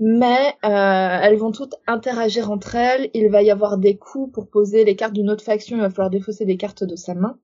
[0.00, 3.10] Mais elles vont toutes interagir entre elles.
[3.14, 5.76] Il va y avoir des coups pour poser les cartes d'une autre faction.
[5.76, 7.36] Il va falloir défausser des cartes de sa main.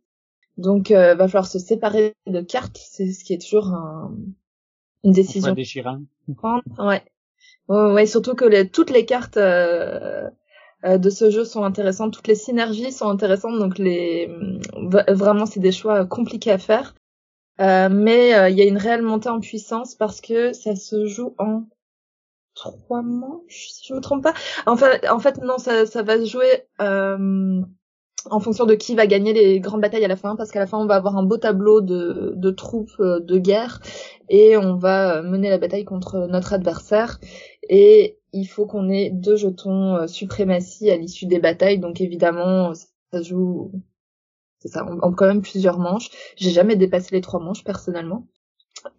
[0.57, 2.79] Donc, euh, va falloir se séparer de cartes.
[2.79, 4.15] C'est ce qui est toujours un,
[5.03, 5.53] une décision.
[5.53, 6.03] déchirante.
[6.29, 6.61] Ouais.
[6.79, 7.03] ouais.
[7.69, 10.29] Ouais, surtout que les, toutes les cartes euh,
[10.85, 14.31] euh, de ce jeu sont intéressantes, toutes les synergies sont intéressantes, donc les
[15.09, 16.95] vraiment c'est des choix compliqués à faire.
[17.61, 21.07] Euh, mais euh, il y a une réelle montée en puissance parce que ça se
[21.07, 21.65] joue en
[22.55, 24.35] trois manches, si je me trompe pas.
[24.67, 27.63] Enfin, en fait, non, ça, ça va se jouer euh,
[28.31, 30.67] en fonction de qui va gagner les grandes batailles à la fin, parce qu'à la
[30.67, 33.81] fin, on va avoir un beau tableau de, troupes de guerre
[34.29, 37.21] et on va mener la bataille contre notre adversaire.
[37.69, 43.23] Et il faut qu'on ait deux jetons suprématie à l'issue des batailles, donc évidemment, ça
[43.23, 43.73] joue
[44.65, 46.09] c'est ça, en, quand même plusieurs manches.
[46.37, 48.27] J'ai jamais dépassé les trois manches personnellement.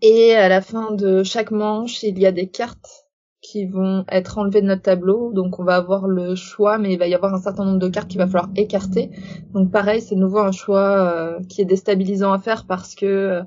[0.01, 3.04] Et à la fin de chaque manche, il y a des cartes
[3.45, 5.31] qui vont être enlevées de notre tableau.
[5.33, 7.87] Donc on va avoir le choix, mais il va y avoir un certain nombre de
[7.87, 9.11] cartes qu'il va falloir écarter.
[9.53, 13.43] Donc pareil, c'est nouveau un choix euh, qui est déstabilisant à faire parce que euh,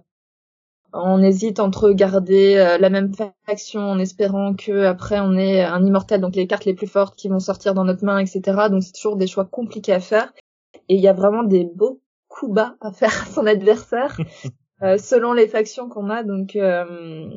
[0.93, 3.13] on hésite entre garder euh, la même
[3.47, 7.17] faction en espérant que après on ait un immortel, donc les cartes les plus fortes
[7.17, 8.41] qui vont sortir dans notre main, etc.
[8.71, 10.33] Donc c'est toujours des choix compliqués à faire.
[10.89, 14.17] Et il y a vraiment des beaux coup bas à faire à son adversaire
[14.83, 16.23] euh, selon les factions qu'on a.
[16.23, 17.29] Donc euh,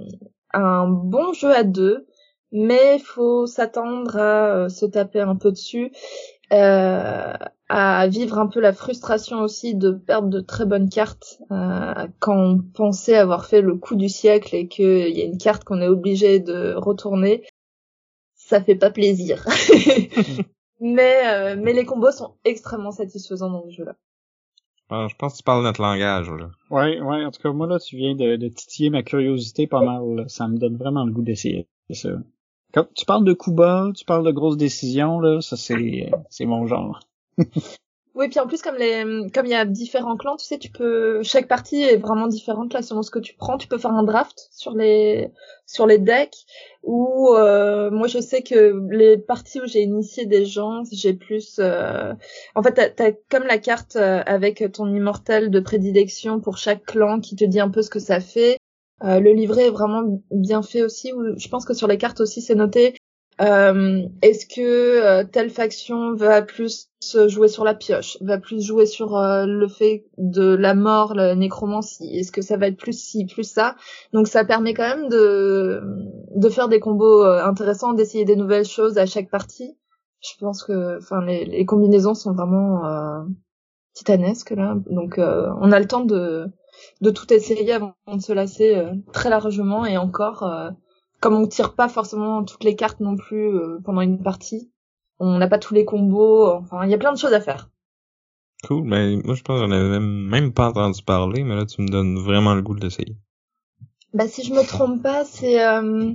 [0.53, 2.05] un bon jeu à deux,
[2.51, 5.91] mais faut s'attendre à euh, se taper un peu dessus,
[6.49, 11.41] à vivre un peu la frustration aussi de perdre de très bonnes cartes
[12.19, 15.63] quand on pensait avoir fait le coup du siècle et qu'il y a une carte
[15.63, 17.45] qu'on est obligé de retourner.
[18.35, 19.45] Ça fait pas plaisir.
[20.81, 23.95] mais mais les combos sont extrêmement satisfaisants dans ce jeu-là.
[24.89, 26.51] Je pense que tu parles notre langage, là.
[26.69, 29.81] Ouais, ouais, en tout cas, moi, là, tu viens de, de titiller ma curiosité pas
[29.81, 32.09] mal, Ça me donne vraiment le goût d'essayer ça.
[32.95, 36.99] Tu parles de Kuba, tu parles de grosses décisions, là, ça, c'est, c'est mon genre.
[38.13, 40.69] Oui, puis en plus comme les comme il y a différents clans, tu sais, tu
[40.69, 43.57] peux chaque partie est vraiment différente là selon ce que tu prends.
[43.57, 45.31] Tu peux faire un draft sur les
[45.65, 46.35] sur les decks
[46.83, 51.57] ou euh, moi je sais que les parties où j'ai initié des gens, j'ai plus
[51.59, 52.13] euh,
[52.53, 56.83] en fait t'as as comme la carte euh, avec ton immortel de prédilection pour chaque
[56.83, 58.57] clan qui te dit un peu ce que ça fait.
[59.03, 61.11] Le livret est vraiment bien fait aussi.
[61.37, 62.95] Je pense que sur les cartes aussi c'est noté
[63.41, 66.89] euh, Est-ce que euh, telle faction va plus
[67.27, 71.33] jouer sur la pioche, va plus jouer sur euh, le fait de la mort, la
[71.35, 72.15] nécromancie?
[72.15, 73.75] Est-ce que ça va être plus ci, plus ça?
[74.13, 75.81] Donc ça permet quand même de
[76.35, 79.75] de faire des combos euh, intéressants, d'essayer des nouvelles choses à chaque partie.
[80.21, 82.83] Je pense que, enfin, les, les, combinaisons sont vraiment
[83.95, 84.75] titanesques là.
[84.87, 86.45] Donc on a le temps de
[87.01, 90.43] de tout essayer avant de se lasser très largement et encore
[91.21, 94.71] comme on tire pas forcément toutes les cartes non plus euh, pendant une partie,
[95.19, 97.69] on n'a pas tous les combos, enfin il y a plein de choses à faire.
[98.67, 101.87] Cool, mais moi je pense j'en avais même, pas entendu parler, mais là tu me
[101.87, 103.15] donnes vraiment le goût de l'essayer.
[104.13, 106.11] Bah si je me trompe pas, c'est euh,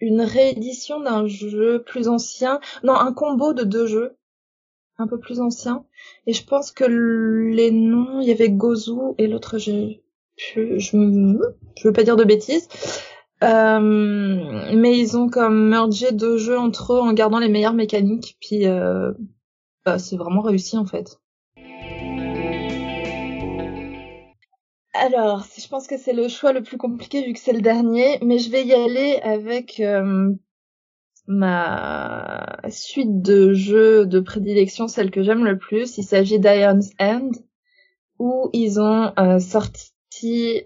[0.00, 4.16] une réédition d'un jeu plus ancien, non un combo de deux jeux
[4.98, 5.84] un peu plus anciens,
[6.26, 9.94] et je pense que les noms, il y avait Gozu et l'autre je
[10.36, 10.96] je je,
[11.76, 12.68] je veux pas dire de bêtises.
[13.44, 18.36] Euh, mais ils ont comme mergé deux jeux entre eux en gardant les meilleures mécaniques,
[18.40, 19.12] puis euh,
[19.84, 21.20] bah, c'est vraiment réussi en fait.
[24.94, 28.18] Alors, je pense que c'est le choix le plus compliqué vu que c'est le dernier,
[28.24, 30.32] mais je vais y aller avec euh,
[31.28, 35.98] ma suite de jeux de prédilection, celle que j'aime le plus.
[35.98, 37.30] Il s'agit d'Iron's End,
[38.18, 39.92] où ils ont euh, sorti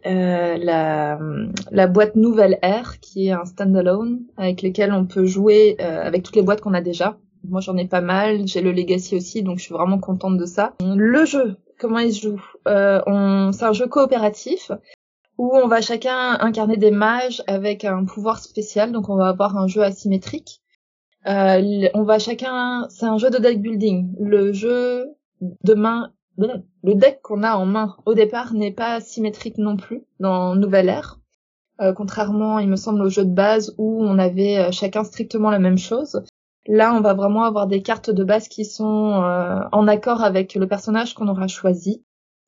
[0.07, 0.57] euh,
[1.71, 6.23] la, boîte Nouvelle Air, qui est un standalone avec lequel on peut jouer euh, avec
[6.23, 7.19] toutes les boîtes qu'on a déjà.
[7.45, 8.47] Moi, j'en ai pas mal.
[8.47, 10.75] J'ai le Legacy aussi, donc je suis vraiment contente de ça.
[10.81, 12.43] Le jeu, comment il se joue?
[12.65, 14.71] C'est un jeu coopératif
[15.39, 18.93] où on va chacun incarner des mages avec un pouvoir spécial.
[18.93, 20.63] Donc, on va avoir un jeu asymétrique.
[21.27, 24.15] Euh, on va chacun, c'est un jeu de deck building.
[24.19, 25.07] Le jeu
[25.41, 30.03] de main le deck qu'on a en main au départ n'est pas symétrique non plus
[30.19, 31.21] dans Nouvelle Ère.
[31.81, 35.51] Euh, contrairement, il me semble, au jeu de base où on avait euh, chacun strictement
[35.51, 36.23] la même chose.
[36.67, 38.85] Là, on va vraiment avoir des cartes de base qui sont
[39.73, 42.05] en accord avec le personnage qu'on aura choisi.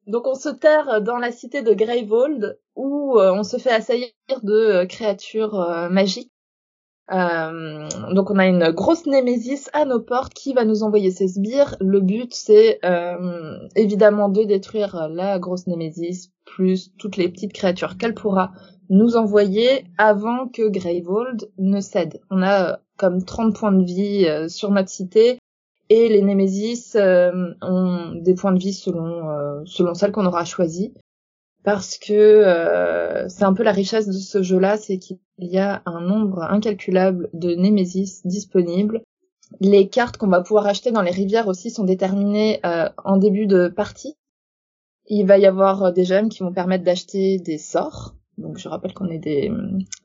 [0.07, 4.11] Donc on se terre dans la cité de Greyvold où on se fait assaillir
[4.43, 6.35] de créatures magiques
[7.13, 11.29] euh, donc on a une grosse némésis à nos portes qui va nous envoyer ses
[11.29, 11.77] sbires.
[11.81, 17.99] Le but c'est euh, évidemment de détruire la grosse némésis plus toutes les petites créatures
[17.99, 18.53] qu'elle pourra
[18.91, 22.21] nous envoyer avant que Greyvold ne cède.
[22.31, 25.39] On a euh, comme 30 points de vie sur notre cité
[25.91, 30.95] Et les Némésis ont des points de vie selon selon celle qu'on aura choisie
[31.65, 35.83] parce que euh, c'est un peu la richesse de ce jeu-là, c'est qu'il y a
[35.87, 39.03] un nombre incalculable de Némésis disponibles.
[39.61, 43.47] Les cartes qu'on va pouvoir acheter dans les rivières aussi sont déterminées euh, en début
[43.47, 44.15] de partie.
[45.07, 48.15] Il va y avoir des gemmes qui vont permettre d'acheter des sorts.
[48.37, 49.51] Donc je rappelle qu'on est des,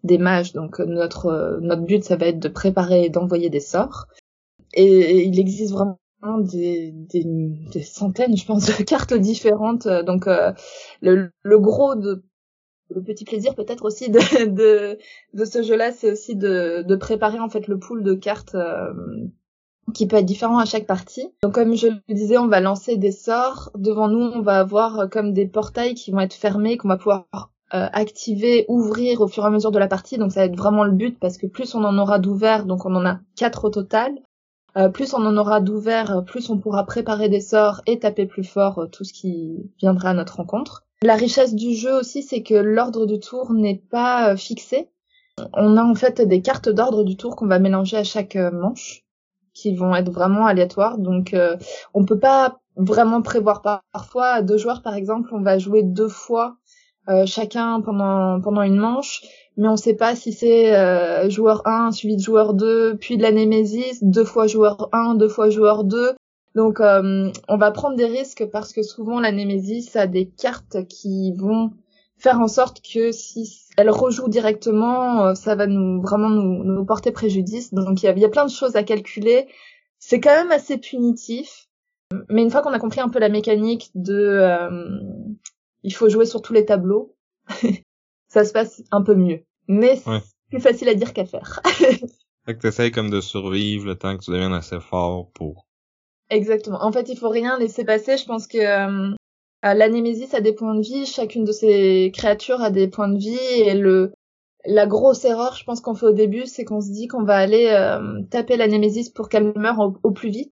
[0.04, 4.06] des mages, donc notre notre but ça va être de préparer et d'envoyer des sorts.
[4.74, 5.98] Et il existe vraiment
[6.40, 9.88] des, des, des, centaines, je pense, de cartes différentes.
[9.88, 10.52] Donc euh,
[11.02, 12.24] le, le, gros de
[12.90, 14.98] le petit plaisir peut-être aussi de, de,
[15.34, 18.94] de ce jeu-là, c'est aussi de, de préparer en fait le pool de cartes euh,
[19.94, 21.28] qui peut être différent à chaque partie.
[21.42, 23.72] Donc comme je le disais, on va lancer des sorts.
[23.76, 27.26] Devant nous, on va avoir comme des portails qui vont être fermés, qu'on va pouvoir
[27.76, 30.18] euh, activer, ouvrir au fur et à mesure de la partie.
[30.18, 32.86] Donc ça va être vraiment le but parce que plus on en aura d'ouverts, donc
[32.86, 34.20] on en a quatre au total,
[34.78, 38.26] euh, plus on en aura d'ouverts, euh, plus on pourra préparer des sorts et taper
[38.26, 40.86] plus fort euh, tout ce qui viendra à notre rencontre.
[41.02, 44.90] La richesse du jeu aussi, c'est que l'ordre du tour n'est pas fixé.
[45.54, 49.06] On a en fait des cartes d'ordre du tour qu'on va mélanger à chaque manche,
[49.54, 50.98] qui vont être vraiment aléatoires.
[50.98, 51.34] Donc,
[51.94, 53.62] on peut pas vraiment prévoir.
[53.94, 56.58] Parfois, deux joueurs, par exemple, on va jouer deux fois
[57.26, 59.22] chacun pendant pendant une manche
[59.60, 63.22] mais on sait pas si c'est euh, joueur 1 suivi de joueur 2, puis de
[63.22, 66.14] la Némésis, deux fois joueur 1, deux fois joueur 2.
[66.56, 70.88] Donc euh, on va prendre des risques parce que souvent la Némésis a des cartes
[70.88, 71.72] qui vont
[72.18, 76.86] faire en sorte que si elle rejoue directement, euh, ça va nous vraiment nous, nous
[76.86, 77.74] porter préjudice.
[77.74, 79.50] Donc il y a, y a plein de choses à calculer.
[80.00, 81.68] C'est quand même assez punitif.
[82.30, 84.42] Mais une fois qu'on a compris un peu la mécanique de
[85.84, 87.16] il faut jouer sur tous les tableaux,
[88.28, 91.62] ça se passe un peu mieux mais c'est plus facile à dire qu'à faire.
[92.46, 95.68] fait que t'essayes comme de survivre le temps que tu deviennes assez fort pour.
[96.30, 96.84] Exactement.
[96.84, 98.18] En fait, il faut rien laisser passer.
[98.18, 99.16] Je pense que euh,
[99.64, 101.06] l'anémésis a des points de vie.
[101.06, 104.12] Chacune de ces créatures a des points de vie et le
[104.66, 107.38] la grosse erreur, je pense qu'on fait au début, c'est qu'on se dit qu'on va
[107.38, 110.52] aller euh, taper l'anémésis pour qu'elle meure au, plus vite,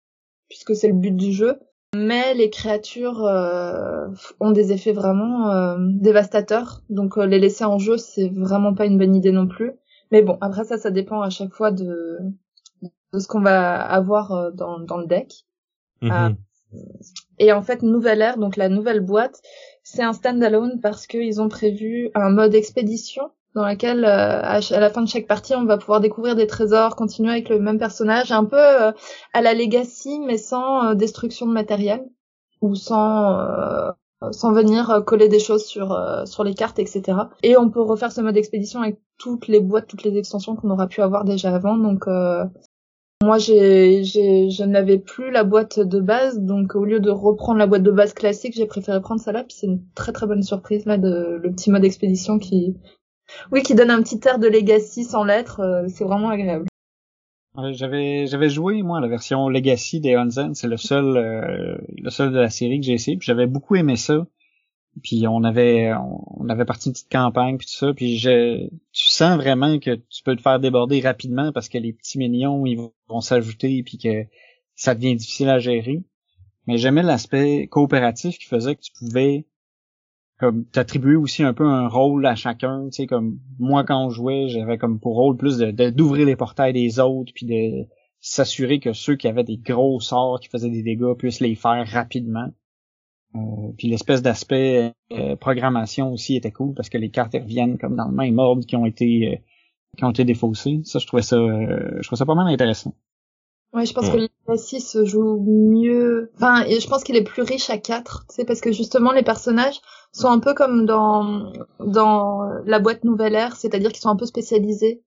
[0.50, 1.60] puisque c'est le but du jeu
[1.96, 4.08] mais les créatures euh,
[4.40, 6.82] ont des effets vraiment euh, dévastateurs.
[6.90, 9.74] Donc euh, les laisser en jeu, c'est vraiment pas une bonne idée non plus.
[10.12, 12.20] Mais bon, après ça, ça dépend à chaque fois de,
[13.14, 15.46] de ce qu'on va avoir dans, dans le deck.
[16.02, 16.36] Mm-hmm.
[17.38, 19.40] et en fait, Nouvelle Ère, donc la nouvelle boîte,
[19.84, 24.90] c'est un standalone parce qu'ils ont prévu un mode expédition dans laquelle euh, à, la
[24.90, 28.32] fin de chaque partie on va pouvoir découvrir des trésors, continuer avec le même personnage,
[28.32, 28.92] un peu euh,
[29.34, 32.06] à la Legacy mais sans euh, destruction de matériel
[32.62, 33.38] ou sans
[34.30, 37.18] sans venir coller des choses sur sur les cartes etc.
[37.42, 40.70] Et on peut refaire ce mode expédition avec toutes les boîtes, toutes les extensions qu'on
[40.70, 42.06] aura pu avoir déjà avant donc
[43.24, 47.60] moi, j'ai, j'ai, je n'avais plus la boîte de base, donc au lieu de reprendre
[47.60, 49.44] la boîte de base classique, j'ai préféré prendre celle-là.
[49.44, 52.78] Puis c'est une très très bonne surprise là de le petit mode expédition qui
[53.52, 56.66] oui, qui donne un petit air de Legacy sans lettres, euh, c'est vraiment agréable.
[57.72, 62.32] J'avais j'avais joué moi la version Legacy des Unzen, c'est le seul euh, le seul
[62.32, 64.26] de la série que j'ai essayé, puis j'avais beaucoup aimé ça.
[65.04, 69.08] Puis on avait on avait parti une petite campagne puis tout ça, puis je tu
[69.08, 72.80] sens vraiment que tu peux te faire déborder rapidement parce que les petits minions ils
[73.10, 74.26] vont s'ajouter puis que
[74.76, 76.04] ça devient difficile à gérer.
[76.68, 79.46] Mais j'aimais l'aspect coopératif qui faisait que tu pouvais
[80.42, 84.16] comme t'attribuer aussi un peu un rôle à chacun, tu sais comme moi quand je
[84.16, 87.88] jouais, j'avais comme pour rôle plus de d'ouvrir les portails des autres puis de
[88.22, 91.88] s'assurer que ceux qui avaient des gros sorts qui faisaient des dégâts puissent les faire
[91.88, 92.50] rapidement.
[93.36, 93.40] Euh,
[93.78, 98.08] puis l'espèce d'aspect euh, programmation aussi était cool parce que les cartes reviennent comme dans
[98.08, 99.38] le même ordre qui ont été euh,
[99.96, 100.82] qui ont été défaussées.
[100.86, 102.96] Ça je trouvais ça je trouvais ça pas mal intéressant.
[103.74, 106.30] Ouais, je pense que le 6 se joue mieux.
[106.36, 109.24] Enfin, je pense qu'il est plus riche à 4, tu sais, parce que justement les
[109.24, 109.80] personnages
[110.12, 114.26] sont un peu comme dans dans la boîte Nouvelle Ère, c'est-à-dire qu'ils sont un peu
[114.26, 115.04] spécialisés.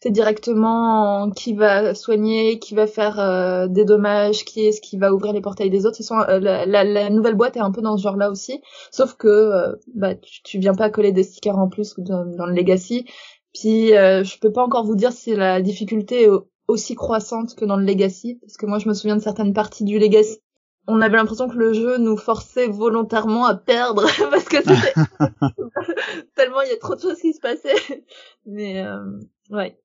[0.00, 4.96] C'est directement qui va soigner, qui va faire euh, des dommages, qui est ce qui
[4.96, 6.02] va ouvrir les portails des autres.
[6.02, 8.60] Sont, euh, la, la, nouvelle boîte est un peu dans ce genre-là aussi,
[8.90, 12.46] sauf que euh, bah tu, tu, viens pas coller des stickers en plus dans, dans
[12.46, 13.06] le Legacy.
[13.54, 16.28] Puis je peux pas encore vous dire si la difficulté est
[16.68, 19.84] aussi croissante que dans le Legacy, parce que moi je me souviens de certaines parties
[19.84, 20.38] du Legacy
[20.86, 24.94] on avait l'impression que le jeu nous forçait volontairement à perdre parce que c'était
[26.34, 28.04] tellement il y a trop de choses qui se passaient.
[28.46, 29.78] Mais euh, ouais.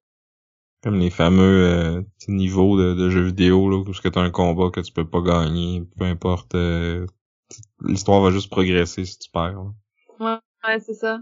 [0.83, 4.69] Comme les fameux euh, niveaux de, de, jeux vidéo là, où tu as un combat
[4.71, 7.05] que tu peux pas gagner, peu importe, euh,
[7.81, 9.65] l'histoire va juste progresser si tu perds.
[10.19, 11.19] Ouais, ouais c'est ça.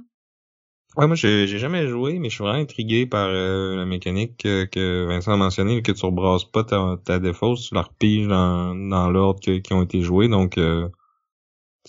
[0.97, 4.63] Ouais, moi j'ai jamais joué, mais je suis vraiment intrigué par euh, la mécanique que,
[4.65, 8.73] que Vincent a mentionné, que tu rebrasses pas ta, ta défausse, tu la repiges dans,
[8.75, 10.87] dans l'ordre qui ont été joués, donc euh,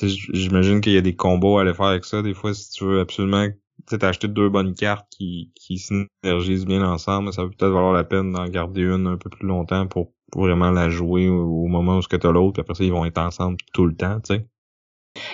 [0.01, 2.23] j'imagine qu'il y a des combos à aller faire avec ça.
[2.23, 3.47] Des fois, si tu veux absolument
[3.87, 8.05] t'as acheté deux bonnes cartes qui, qui synergisent bien ensemble, ça peut peut-être valoir la
[8.05, 12.03] peine d'en garder une un peu plus longtemps pour, vraiment la jouer au, moment où
[12.03, 14.47] ce que t'as l'autre, après ça, ils vont être ensemble tout le temps, tu sais.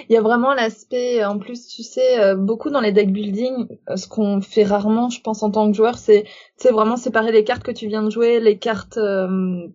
[0.09, 3.67] Il y a vraiment l'aspect, en plus, tu sais, euh, beaucoup dans les deck building,
[3.89, 6.25] euh, ce qu'on fait rarement, je pense, en tant que joueur, c'est,
[6.57, 9.67] c'est vraiment séparer les cartes que tu viens de jouer, les cartes euh,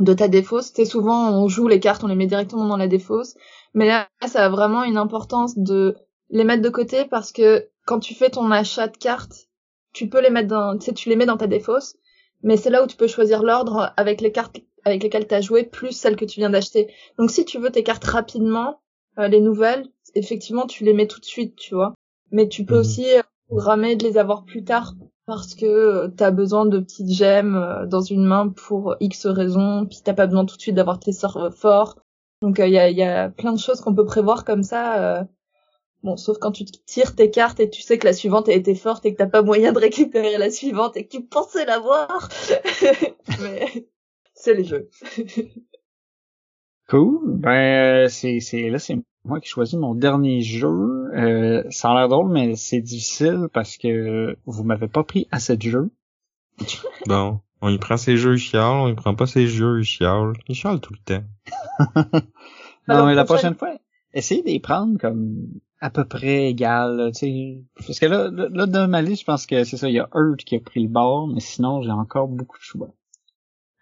[0.00, 0.72] de ta défausse.
[0.74, 3.34] C'est souvent, on joue les cartes, on les met directement dans la défausse.
[3.74, 5.96] Mais là, ça a vraiment une importance de
[6.30, 9.48] les mettre de côté parce que quand tu fais ton achat de cartes,
[9.92, 11.96] tu peux les mettre dans, tu sais, tu les mets dans ta défausse.
[12.42, 15.40] Mais c'est là où tu peux choisir l'ordre avec les cartes avec lesquelles tu as
[15.40, 16.92] joué plus celles que tu viens d'acheter.
[17.18, 18.80] Donc si tu veux tes cartes rapidement,
[19.18, 21.94] euh, les nouvelles, effectivement, tu les mets tout de suite, tu vois.
[22.30, 22.80] Mais tu peux mhm.
[22.80, 24.94] aussi euh, programmer de les avoir plus tard
[25.26, 29.86] parce que euh, tu as besoin de petites gemmes dans une main pour X raisons,
[29.86, 31.96] puis t'as pas besoin tout de suite d'avoir tes sorts forts.
[32.42, 35.26] Donc il y, a, y, a, plein de choses qu'on peut prévoir comme ça.
[36.04, 38.76] Bon, sauf quand tu tires tes cartes et tu sais que la suivante a été
[38.76, 42.28] forte et que t'as pas moyen de récupérer la suivante et que tu pensais l'avoir.
[43.42, 43.88] Mais
[44.34, 44.88] c'est les jeux.
[46.88, 47.20] Cool.
[47.36, 48.96] Ben c'est c'est là c'est
[49.28, 51.10] moi qui choisis mon dernier jeu.
[51.14, 55.56] Euh, ça a l'air drôle, mais c'est difficile parce que vous m'avez pas pris assez
[55.56, 55.90] de jeux.
[57.06, 59.84] Bon, on y prend ses jeux, il chiale, on y prend pas ses jeux, il
[59.84, 60.32] chiale.
[60.48, 61.24] Il chiale tout le temps.
[62.88, 63.74] non, mais la prochaine fois,
[64.12, 65.48] essayez d'y prendre comme
[65.80, 67.62] à peu près égal, tu sais.
[67.86, 70.08] Parce que là, là, dans ma liste, je pense que c'est ça, il y a
[70.14, 72.90] Earth qui a pris le bord, mais sinon, j'ai encore beaucoup de choix.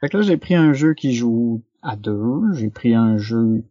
[0.01, 3.65] Fait que là, j'ai pris un jeu qui joue à deux, j'ai pris un jeu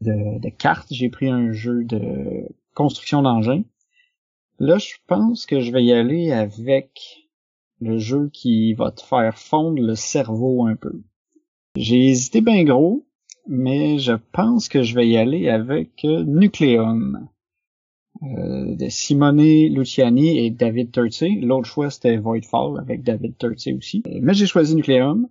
[0.00, 3.62] de, cartes, j'ai pris un jeu de construction d'engins.
[4.58, 7.26] Là, je pense que je vais y aller avec
[7.80, 11.02] le jeu qui va te faire fondre le cerveau un peu.
[11.76, 13.06] J'ai hésité bien gros,
[13.46, 17.28] mais je pense que je vais y aller avec Nucleum
[18.22, 21.38] euh, de Simone Luciani et David Turtsey.
[21.42, 24.02] L'autre choix, c'était Voidfall avec David Turtsey aussi.
[24.22, 25.28] Mais j'ai choisi Nucleum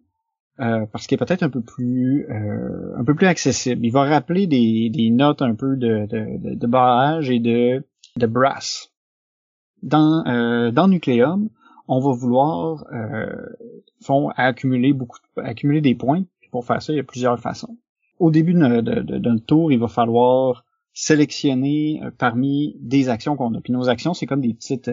[0.60, 3.86] euh, parce qu'il est peut-être un peu plus euh, un peu plus accessible.
[3.86, 7.84] Il va rappeler des, des notes un peu de, de, de, barrage et de,
[8.16, 8.94] de brass.
[9.84, 11.50] Dans, euh, dans Nucleum,
[11.88, 13.36] on va vouloir euh,
[14.02, 16.24] font accumuler beaucoup accumuler des points.
[16.52, 17.78] pour faire ça, il y a plusieurs façons.
[18.18, 23.60] Au début d'un tour, il va falloir sélectionner euh, parmi des actions qu'on a.
[23.60, 24.90] Puis nos actions, c'est comme des petites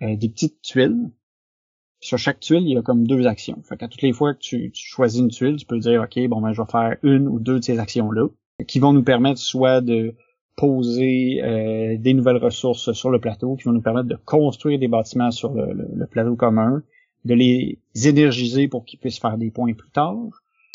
[0.00, 1.10] des petites tuiles.
[2.06, 3.60] Sur chaque tuile, il y a comme deux actions.
[3.64, 6.40] Fait qu'à toutes les fois que tu, choisis une tuile, tu peux dire OK, bon
[6.40, 8.28] ben je vais faire une ou deux de ces actions-là,
[8.68, 10.14] qui vont nous permettre soit de
[10.54, 11.42] poser
[11.98, 15.52] des nouvelles ressources sur le plateau, qui vont nous permettre de construire des bâtiments sur
[15.52, 16.82] le, plateau commun,
[17.24, 20.16] de les énergiser pour qu'ils puissent faire des points plus tard.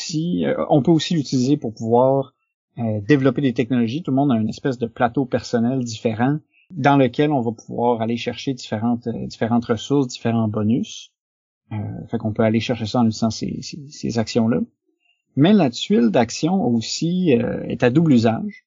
[0.00, 2.34] Si, on peut aussi l'utiliser pour pouvoir
[2.78, 4.02] euh, développer des technologies.
[4.02, 6.38] Tout le monde a une espèce de plateau personnel différent
[6.70, 11.12] dans lequel on va pouvoir aller chercher différentes euh, différentes ressources, différents bonus.
[11.72, 14.60] Euh, fait qu'on peut aller chercher ça en utilisant ces, ces, actions-là.
[15.36, 18.66] Mais la tuile d'action aussi euh, est à double usage,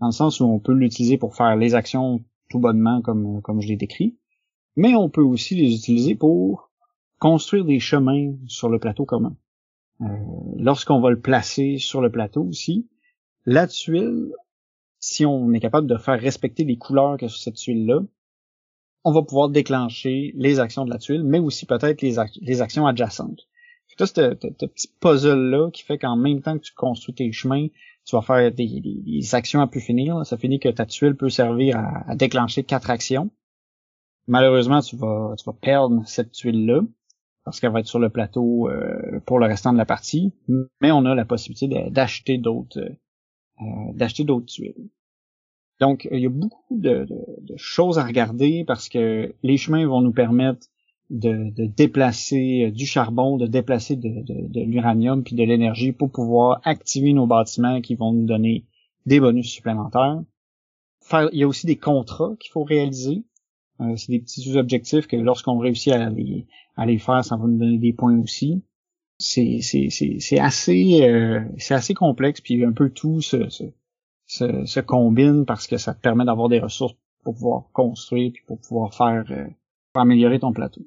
[0.00, 3.60] dans le sens où on peut l'utiliser pour faire les actions tout bonnement comme comme
[3.60, 4.18] je l'ai décrit,
[4.76, 6.70] mais on peut aussi les utiliser pour
[7.18, 9.36] construire des chemins sur le plateau commun.
[10.02, 10.06] Euh,
[10.56, 12.88] Lorsqu'on va le placer sur le plateau aussi,
[13.46, 14.32] la tuile,
[15.00, 18.02] si on est capable de faire respecter les couleurs que sur cette tuile-là,
[19.04, 23.48] on va pouvoir déclencher les actions de la tuile, mais aussi peut-être les, actions adjacentes.
[23.86, 27.68] C'est ce petit puzzle-là qui fait qu'en même temps que tu construis tes chemins,
[28.04, 30.24] tu vas faire des, actions à plus finir.
[30.24, 33.30] Ça finit que ta tuile peut servir à, déclencher quatre actions.
[34.26, 36.82] Malheureusement, tu vas, tu vas perdre cette tuile-là
[37.44, 40.34] parce qu'elle va être sur le plateau euh, pour le restant de la partie.
[40.80, 42.78] Mais on a la possibilité d'acheter d'autres
[43.60, 44.90] euh, d'acheter d'autres tuiles.
[45.80, 47.06] Donc, il y a beaucoup de,
[47.56, 50.66] choses à regarder parce que les chemins vont nous permettre
[51.10, 57.12] de, déplacer euh, du charbon, de déplacer de, l'uranium puis de l'énergie pour pouvoir activer
[57.12, 58.64] nos bâtiments qui vont nous donner
[59.06, 60.20] des bonus supplémentaires.
[61.32, 63.24] il y a aussi des contrats qu'il faut réaliser.
[63.80, 67.46] Euh, c'est des petits objectifs que lorsqu'on réussit à les, à les faire, ça va
[67.46, 68.62] nous donner des points aussi
[69.18, 73.48] c'est c'est c'est assez euh, c'est assez complexe puis un peu tout se,
[74.28, 78.42] se, se, combine parce que ça te permet d'avoir des ressources pour pouvoir construire puis
[78.46, 79.48] pour pouvoir faire euh,
[79.92, 80.82] pour améliorer ton plateau.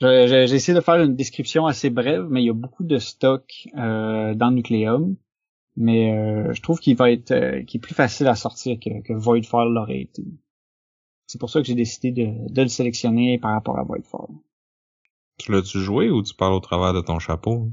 [0.00, 3.68] J'ai essayé de faire une description assez brève, mais il y a beaucoup de stock
[3.76, 5.16] euh, dans Nucleum.
[5.76, 9.12] Mais euh, je trouve qu'il va être qui est plus facile à sortir que, que
[9.12, 10.24] Voidfall l'aurait été.
[11.26, 14.28] c'est pour ça que j'ai décidé de, de, le sélectionner par rapport à Whitefall.
[15.38, 17.68] Tu l'as-tu joué ou tu parles au travers de ton chapeau?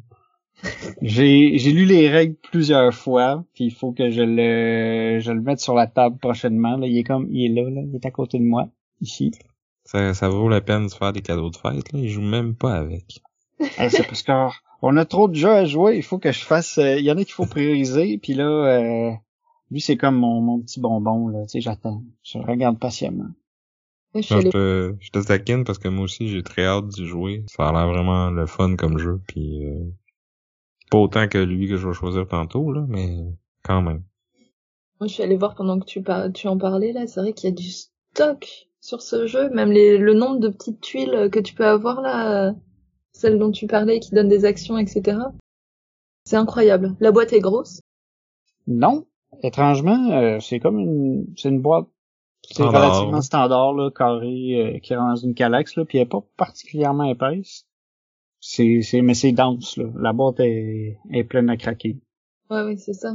[1.02, 5.60] J'ai lu les règles plusieurs fois, puis il faut que je le je le mette
[5.60, 6.78] sur la table prochainement.
[6.78, 6.88] Là.
[6.88, 8.70] Il est comme il est là, là, il est à côté de moi,
[9.02, 9.32] ici.
[9.84, 12.00] Ça, ça vaut la peine de se faire des cadeaux de fête, là.
[12.00, 13.22] Il joue même pas avec.
[13.60, 16.78] c'est parce qu'on a trop de jeux à jouer, il faut que je fasse.
[16.78, 19.12] Euh, il y en a qu'il faut prioriser, puis là, euh,
[19.72, 23.30] lui c'est comme mon, mon petit bonbon là, tu sais, j'attends, je regarde patiemment.
[24.14, 27.44] je, te, je te taquine parce que moi aussi j'ai très hâte d'y jouer.
[27.48, 29.86] Ça a l'air vraiment le fun comme jeu, puis euh,
[30.96, 33.18] pas autant que lui que je vais choisir tantôt là, mais
[33.64, 34.04] quand même.
[35.02, 36.32] Moi je suis allé voir pendant que tu, par...
[36.32, 39.72] tu en parlais là, c'est vrai qu'il y a du stock sur ce jeu, même
[39.72, 39.98] les...
[39.98, 42.54] le nombre de petites tuiles que tu peux avoir là
[43.12, 45.20] celle dont tu parlais qui donne des actions, etc.
[46.24, 46.96] C'est incroyable.
[47.02, 47.82] La boîte est grosse
[48.68, 49.06] Non.
[49.44, 51.88] Étrangement, euh, c'est comme une, c'est une boîte,
[52.50, 56.10] c'est relativement standard, là, carré, euh, qui rentre dans une calax, là, puis elle est
[56.10, 57.66] pas particulièrement épaisse.
[58.40, 59.86] C'est, c'est, mais c'est dense, là.
[59.98, 61.98] La boîte est, est pleine à craquer.
[62.50, 63.14] Ouais, oui, c'est ça.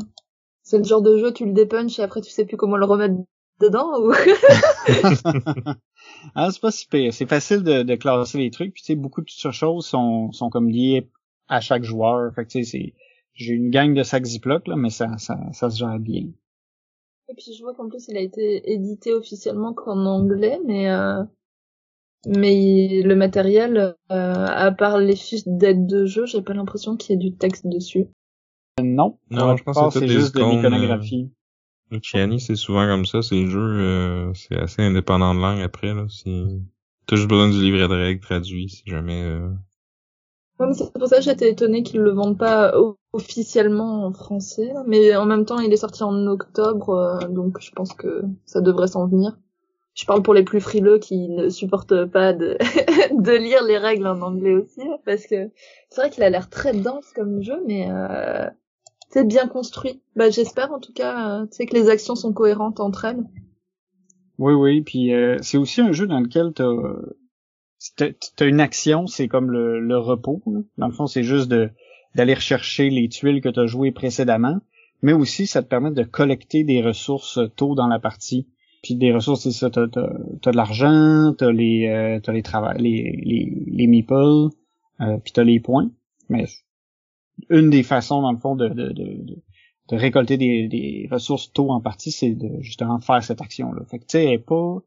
[0.62, 2.84] C'est le genre de jeu, tu le dépunches et après tu sais plus comment le
[2.84, 3.14] remettre
[3.60, 4.12] dedans ou?
[6.34, 7.14] Ah, c'est pas si pire.
[7.14, 8.74] C'est facile de, de, classer les trucs.
[8.74, 11.08] Puis tu sais, beaucoup de choses sont, sont comme liées
[11.48, 12.34] à chaque joueur.
[12.34, 12.94] Fait que tu sais, c'est.
[13.34, 16.26] J'ai une gang de sacs Ziploc, là, mais ça, ça, ça se gère bien.
[17.30, 21.22] Et puis je vois qu'en plus il a été édité officiellement qu'en anglais, mais euh,
[22.26, 27.12] mais le matériel, euh, à part les fiches d'aide de jeu, j'ai pas l'impression qu'il
[27.12, 28.06] y ait du texte dessus.
[28.82, 31.30] non, non, je pense que c'est juste de l'iconographie.
[32.02, 36.06] Chiani, c'est souvent comme ça, ces jeux, euh, c'est assez indépendant de langue après, là.
[37.06, 39.24] T'as juste besoin du livret de règles traduit, si jamais...
[39.24, 39.48] Euh...
[40.60, 42.72] Ouais, mais c'est pour ça que j'étais étonné qu'ils le vendent pas
[43.12, 47.72] officiellement en français, mais en même temps, il est sorti en octobre, euh, donc je
[47.72, 49.36] pense que ça devrait s'en venir.
[49.94, 52.56] Je parle pour les plus frileux qui ne supportent pas de,
[53.10, 55.50] de lire les règles en anglais aussi, parce que
[55.88, 58.46] c'est vrai qu'il a l'air très dense comme jeu, mais euh,
[59.10, 60.00] c'est bien construit.
[60.16, 63.24] Bah, j'espère en tout cas, euh, tu sais que les actions sont cohérentes entre elles.
[64.38, 68.06] Oui, oui, puis euh, c'est aussi un jeu dans lequel t'as
[68.38, 70.42] as une action, c'est comme le, le repos.
[70.78, 71.52] Dans le fond, c'est juste
[72.14, 74.60] d'aller rechercher les tuiles que tu as jouées précédemment,
[75.02, 78.48] mais aussi ça te permet de collecter des ressources tôt dans la partie.
[78.82, 82.80] Puis des ressources, c'est ça, t'as as, de l'argent, t'as les euh, t'as les travail,
[82.80, 84.48] les les, les meeples,
[85.00, 85.90] euh, puis t'as les points.
[86.28, 86.46] Mais
[87.50, 89.42] une des façons, dans le fond, de, de, de,
[89.88, 93.84] de récolter des, des, ressources tôt en partie, c'est de justement faire cette action-là.
[93.84, 94.78] Fait que tu sais, elle est pas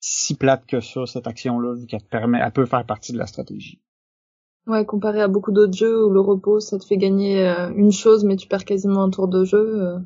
[0.00, 3.18] si plate que ça, cette action-là, vu qu'elle te permet, elle peut faire partie de
[3.18, 3.80] la stratégie.
[4.66, 7.92] Ouais, comparé à beaucoup d'autres jeux où le repos, ça te fait gagner euh, une
[7.92, 9.82] chose, mais tu perds quasiment un tour de jeu.
[9.82, 9.98] Euh...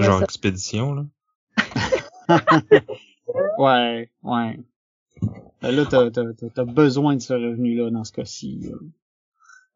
[0.00, 1.06] Genre expédition, là.
[3.58, 4.58] ouais, ouais.
[5.62, 8.70] Là, t'as, t'as, t'as besoin de ce revenu-là dans ce cas-ci.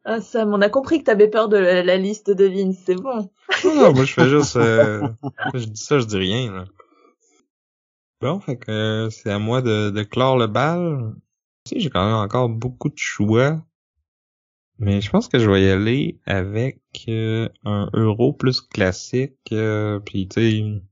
[0.04, 3.30] Ah Sam, on a compris que t'avais peur de la, liste de Vince, c'est bon.
[3.64, 4.56] non, moi je fais juste...
[4.56, 5.06] Euh,
[5.54, 6.52] je dis ça, je dis rien.
[6.52, 6.64] Là.
[8.20, 11.14] Bon, fait que euh, c'est à moi de, de clore le bal.
[11.64, 13.62] Tu sais, j'ai quand même encore beaucoup de choix.
[14.78, 19.36] Mais je pense que je vais y aller avec euh, un euro plus classique.
[19.50, 20.82] Puis tu sais,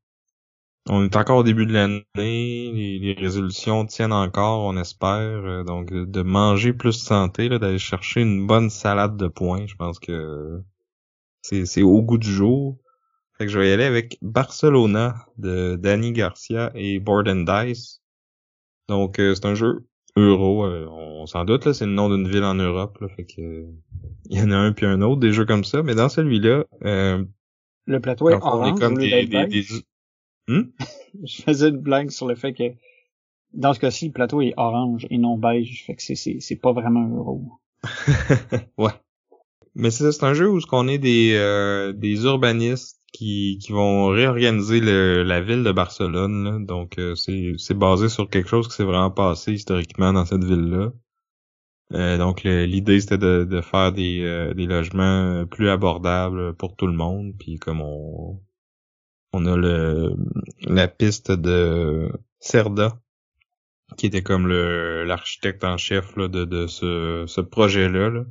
[0.88, 5.44] on est encore au début de l'année, les, résolutions tiennent encore, on espère.
[5.44, 9.98] Euh, donc de manger plus santé, d'aller chercher une bonne salade de points, je pense
[9.98, 10.62] que
[11.42, 12.78] c'est au goût du jour.
[13.38, 18.00] Fait que je vais y aller avec Barcelona de Danny Garcia et Board Dice.
[18.88, 22.28] Donc euh, c'est un jeu euro, euh, on s'en doute là, c'est le nom d'une
[22.28, 23.66] ville en Europe, là, fait que
[24.30, 26.64] il y en a un puis un autre des jeux comme ça, mais dans celui-là,
[26.80, 29.26] le plateau est orange, comme des,
[30.48, 30.62] Hmm?
[31.24, 32.74] je faisais une blague sur le fait que
[33.52, 36.56] dans ce cas-ci, le plateau est orange et non beige, fait que c'est, c'est, c'est
[36.56, 37.52] pas vraiment un euro.
[38.78, 38.92] ouais.
[39.74, 44.06] Mais c'est un jeu où ce qu'on est des, euh, des urbanistes qui, qui vont
[44.06, 46.64] réorganiser le, la ville de Barcelone.
[46.64, 50.44] Donc euh, c'est, c'est basé sur quelque chose qui s'est vraiment passé historiquement dans cette
[50.44, 50.92] ville-là.
[51.92, 56.94] Euh, donc l'idée c'était de, de faire des, des logements plus abordables pour tout le
[56.94, 57.34] monde.
[57.38, 58.40] Puis comme on,
[59.36, 60.14] on a le
[60.62, 62.10] la piste de
[62.40, 62.98] Cerda
[63.96, 68.24] qui était comme le l'architecte en chef là, de, de ce, ce projet-là.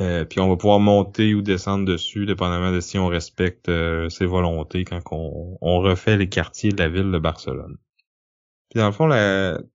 [0.00, 4.08] Euh, puis on va pouvoir monter ou descendre dessus, dépendamment de si on respecte euh,
[4.08, 7.76] ses volontés quand on, on, refait les quartiers de la ville de Barcelone.
[8.70, 9.08] Puis dans le fond,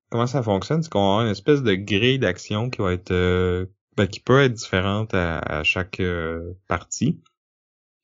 [0.09, 3.67] comment ça fonctionne, c'est qu'on a une espèce de grille d'action qui va être euh,
[3.95, 6.01] ben, qui peut être différente à, chaque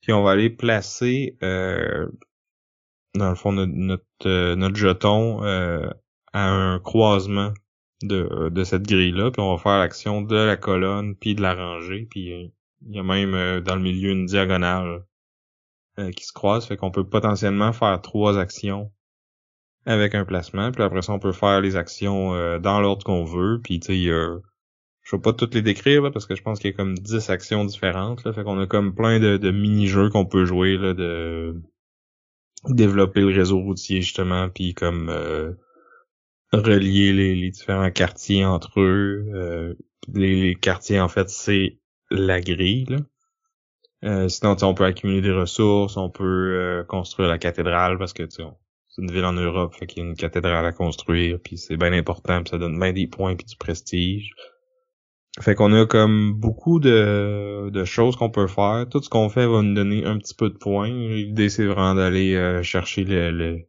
[0.04, 2.08] puis on va aller placer euh,
[3.16, 5.42] dans le fond notre, notre notre jeton
[6.34, 7.54] à un croisement
[8.02, 11.56] de, de cette grille-là, puis on va faire l'action de la colonne, puis de la
[11.56, 12.52] rangée, puis
[12.86, 15.06] il y a même dans le milieu une diagonale
[16.16, 18.92] qui se croise, fait qu'on peut potentiellement faire trois actions
[19.86, 23.62] avec un placement, puis après ça on peut faire les actions dans l'ordre qu'on veut,
[23.64, 24.40] puis tu sais
[25.04, 26.98] je vais pas toutes les décrire là, parce que je pense qu'il y a comme
[26.98, 28.24] 10 actions différentes.
[28.24, 31.62] Là, fait qu'on a comme plein de, de mini-jeux qu'on peut jouer là, de
[32.70, 35.52] développer le réseau routier justement, puis comme euh,
[36.54, 39.26] relier les, différents quartiers entre eux.
[39.34, 39.74] Euh,
[40.14, 41.80] les, quartiers en fait c'est
[42.10, 42.86] la grille.
[42.88, 42.98] Là.
[44.06, 48.44] Euh, sinon on peut accumuler des ressources, on peut construire la cathédrale parce que c'est
[48.98, 51.92] une ville en Europe, fait qu'il y a une cathédrale à construire, puis c'est bien
[51.92, 54.34] important, puis ça donne bien des points puis du prestige.
[55.42, 58.86] Fait qu'on a comme beaucoup de, de choses qu'on peut faire.
[58.90, 60.90] Tout ce qu'on fait va nous donner un petit peu de points.
[60.90, 63.66] L'idée c'est vraiment d'aller euh, chercher le, le,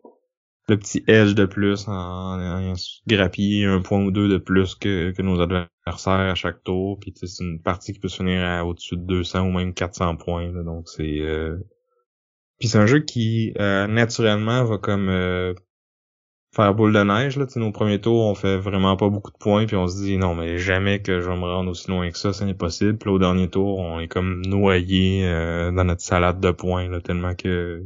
[0.66, 2.74] petit edge de plus en, en,
[3.06, 6.98] grappiller un point ou deux de plus que, que nos adversaires à chaque tour.
[7.00, 10.16] Puis c'est une partie qui peut se finir à au-dessus de 200 ou même 400
[10.16, 10.52] points.
[10.64, 11.56] donc c'est euh...
[12.58, 15.08] puis c'est un jeu qui euh, naturellement va comme
[16.54, 19.66] faire boule de neige là, nos premiers tours on fait vraiment pas beaucoup de points
[19.66, 22.18] puis on se dit non mais jamais que je vais me rendre aussi loin que
[22.18, 22.98] ça, ce n'est possible.
[22.98, 27.00] Puis au dernier tour, on est comme noyé euh, dans notre salade de points là,
[27.00, 27.82] tellement que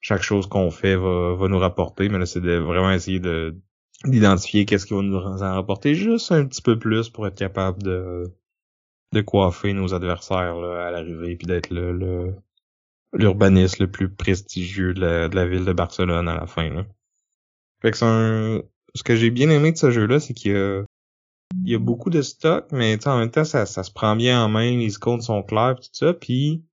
[0.00, 3.56] chaque chose qu'on fait va, va nous rapporter, mais là c'est de vraiment essayer de
[4.04, 7.82] d'identifier qu'est-ce qui va nous en rapporter juste un petit peu plus pour être capable
[7.82, 8.32] de
[9.12, 12.34] de coiffer nos adversaires là, à l'arrivée puis d'être le
[13.12, 16.84] l'urbaniste le, plus prestigieux de la, de la ville de Barcelone à la fin là.
[17.84, 18.62] Fait que c'est un...
[18.94, 20.84] Ce que j'ai bien aimé de ce jeu-là, c'est qu'il y a...
[21.62, 24.42] Il y a beaucoup de stock, mais en même temps, ça, ça se prend bien
[24.42, 26.64] en main, les comptes sont clairs, tout ça, puis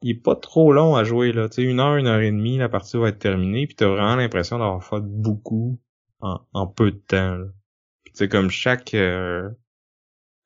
[0.00, 1.48] il est pas trop long à jouer, là.
[1.50, 4.16] Sais, une heure, une heure et demie, la partie va être terminée, puis t'as vraiment
[4.16, 5.78] l'impression d'avoir fait beaucoup
[6.20, 7.36] en, en peu de temps.
[7.36, 7.46] Là.
[8.14, 8.94] Sais, comme chaque...
[8.94, 9.50] Euh,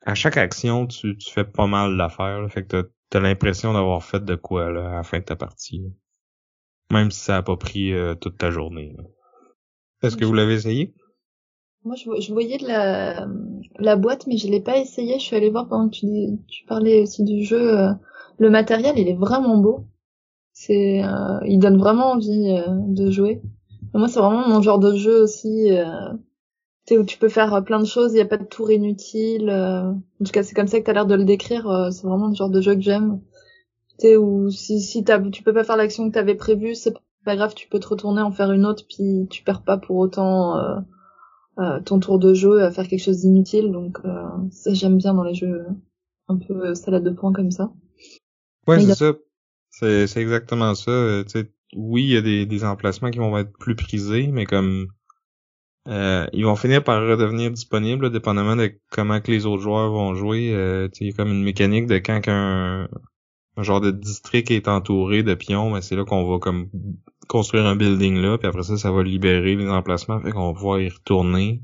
[0.04, 4.02] à chaque action, tu, tu fais pas mal d'affaires, fait que t'as as, l'impression d'avoir
[4.02, 5.84] fait de quoi, là, à la fin de ta partie.
[6.90, 8.92] Même si ça a pas pris euh, toute ta journée.
[8.98, 9.04] Là.
[10.02, 10.92] Est-ce que vous l'avez essayé?
[11.84, 13.26] Moi, je, voyais de la,
[13.78, 15.18] la boîte, mais je l'ai pas essayé.
[15.18, 16.06] Je suis allée voir pendant que tu,
[16.48, 17.78] tu parlais aussi du jeu.
[17.78, 17.92] Euh,
[18.38, 19.86] le matériel, il est vraiment beau.
[20.52, 23.42] C'est, euh, il donne vraiment envie euh, de jouer.
[23.94, 25.70] moi, c'est vraiment mon genre de jeu aussi.
[26.86, 28.12] Tu où tu peux faire plein de choses.
[28.12, 29.50] Il n'y a pas de tour inutile.
[29.50, 31.88] en tout cas, c'est comme ça que tu as l'air de le décrire.
[31.92, 33.20] c'est vraiment le genre de jeu que j'aime.
[33.98, 36.94] Tu sais, où si, si tu peux pas faire l'action que tu avais prévue, c'est
[37.24, 39.96] pas grave, tu peux te retourner en faire une autre, puis tu perds pas pour
[39.96, 40.80] autant euh,
[41.58, 43.72] euh, ton tour de jeu à faire quelque chose d'inutile.
[43.72, 45.66] Donc euh, ça j'aime bien dans les jeux
[46.28, 47.70] un peu salade de points comme ça.
[48.66, 49.12] Ouais, c'est ça.
[49.70, 51.22] C'est, c'est exactement ça.
[51.74, 54.88] oui, il y a des, des emplacements qui vont être plus prisés, mais comme
[55.88, 60.14] euh, ils vont finir par redevenir disponibles, dépendamment de comment que les autres joueurs vont
[60.14, 60.54] jouer.
[60.54, 62.88] Euh, il y a comme une mécanique de quand un,
[63.56, 66.68] un genre de district est entouré de pions, mais c'est là qu'on va comme
[67.28, 70.54] construire un building là, puis après ça, ça va libérer les emplacements, fait qu'on va
[70.54, 71.62] pouvoir y retourner.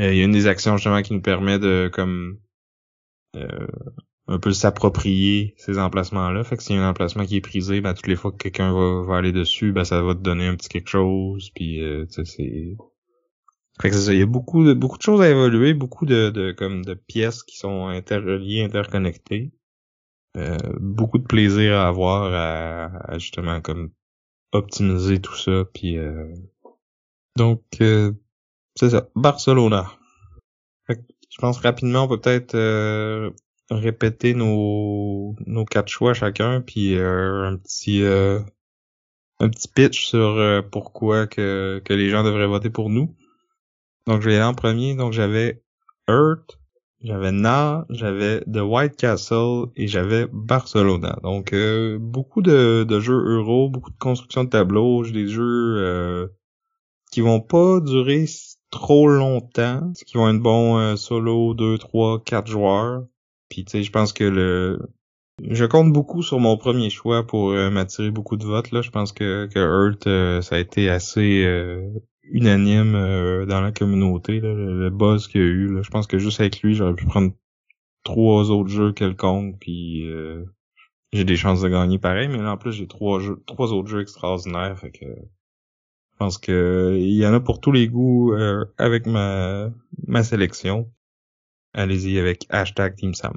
[0.00, 2.38] Euh, il y a une des actions justement qui nous permet de comme
[3.36, 3.66] euh,
[4.28, 6.44] un peu s'approprier ces emplacements-là.
[6.44, 8.36] Fait que s'il y a un emplacement qui est prisé, ben toutes les fois que
[8.36, 11.50] quelqu'un va, aller dessus, ben ça va te donner un petit quelque chose.
[11.54, 12.76] Puis euh, c'est.
[13.80, 16.30] Fait que ça, il y a beaucoup de beaucoup de choses à évoluer, beaucoup de,
[16.30, 19.52] de comme de pièces qui sont interreliées, interconnectées.
[20.36, 23.90] Euh, beaucoup de plaisir à avoir à, justement comme
[24.52, 26.34] optimiser tout ça puis euh,
[27.36, 28.12] donc euh,
[28.76, 29.08] c'est ça.
[29.14, 29.90] Barcelona.
[30.88, 33.32] Je pense rapidement on peut peut-être
[33.70, 41.80] répéter nos nos quatre choix chacun puis un petit un petit pitch sur pourquoi que
[41.84, 43.14] que les gens devraient voter pour nous.
[44.06, 44.94] Donc je vais aller en premier.
[44.94, 45.62] Donc j'avais
[46.08, 46.58] Earth
[47.02, 51.18] j'avais Na, j'avais The White Castle et j'avais Barcelona.
[51.22, 56.28] Donc euh, beaucoup de, jeux euro, beaucoup de construction de tableaux, des jeux euh,
[57.10, 58.26] qui vont pas durer
[58.70, 63.04] trop longtemps, qui vont être bons euh, solo 2, 3, 4 joueurs.
[63.48, 64.80] Puis tu sais, je pense que le
[65.42, 68.80] je compte beaucoup sur mon premier choix pour m'attirer beaucoup de votes là.
[68.82, 71.44] Je pense que que Earth ça a été assez
[72.24, 75.82] unanime euh, dans la communauté, le, buzz qu'il y a eu.
[75.82, 77.32] Je pense que juste avec lui, j'aurais pu prendre
[78.04, 80.44] trois autres jeux quelconques, puis euh,
[81.12, 84.00] j'ai des chances de gagner pareil, mais là en plus j'ai trois trois autres jeux
[84.00, 88.64] extraordinaires, fait que je pense que il y en a pour tous les goûts euh,
[88.78, 89.70] avec ma
[90.06, 90.90] ma sélection.
[91.74, 93.36] Allez-y avec hashtag Team Sam.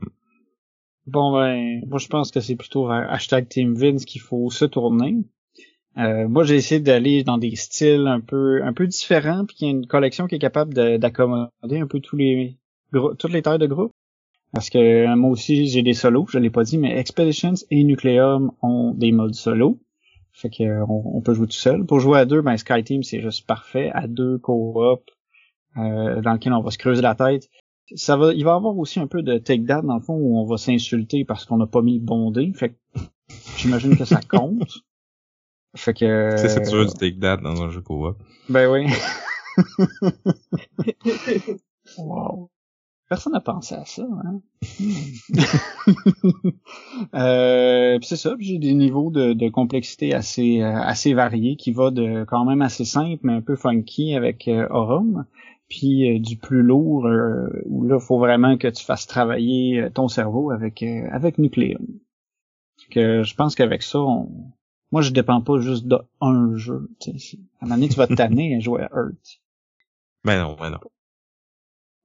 [1.05, 5.17] Bon ben, moi je pense que c'est plutôt hashtag Team Vince qu'il faut se tourner.
[5.97, 9.67] Euh, moi, j'ai essayé d'aller dans des styles un peu un peu différents, puis qu'il
[9.67, 12.57] y a une collection qui est capable d'accommoder un peu tous les
[12.91, 13.91] toutes les tailles de groupe.
[14.53, 17.83] Parce que euh, moi aussi, j'ai des solos, je l'ai pas dit, mais Expeditions et
[17.83, 19.79] Nucleum ont des modes solo.
[20.31, 21.85] Fait que euh, on, peut jouer tout seul.
[21.85, 23.91] Pour jouer à deux, ben Sky Team c'est juste parfait.
[23.93, 25.03] À deux co-op,
[25.77, 27.49] euh, dans lequel on va se creuser la tête.
[27.95, 30.15] Ça va, il va y avoir aussi un peu de take that dans le fond
[30.15, 32.51] où on va s'insulter parce qu'on n'a pas mis le bondé.
[32.53, 32.99] Fait que
[33.57, 34.79] j'imagine que ça compte.
[35.75, 36.31] Fait que.
[36.37, 38.17] C'est toujours du take that dans un jeu co-op.
[38.49, 38.87] Ben oui.
[41.97, 42.49] wow.
[43.07, 44.41] Personne n'a pensé à ça, hein?
[47.13, 51.91] euh, c'est ça, j'ai des niveaux de, de, complexité assez euh, assez variés qui va
[51.91, 55.25] de quand même assez simple mais un peu funky avec euh, Aurum,
[55.69, 60.07] puis euh, du plus lourd euh, où là faut vraiment que tu fasses travailler ton
[60.07, 61.85] cerveau avec avec Nucleum.
[62.89, 64.29] Que je pense qu'avec ça, on...
[64.95, 66.87] moi je dépends pas juste d'un jeu.
[67.05, 67.13] À un
[67.63, 69.41] moment donné, tu vas te tanner à jouer à Earth.
[70.23, 70.79] Ben non, ben non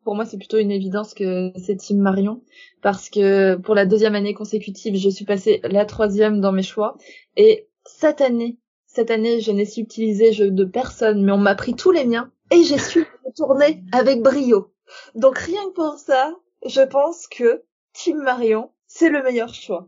[0.03, 2.43] pour moi, c'est plutôt une évidence que c'est Team Marion,
[2.83, 6.97] parce que pour la deuxième année consécutive, je suis passée la troisième dans mes choix,
[7.37, 11.55] et cette année, cette année, je n'ai su utiliser jeu de personne, mais on m'a
[11.55, 14.73] pris tous les miens, et j'ai su tourner avec brio.
[15.15, 16.35] Donc rien que pour ça,
[16.67, 17.63] je pense que
[17.93, 19.87] Team Marion, c'est le meilleur choix.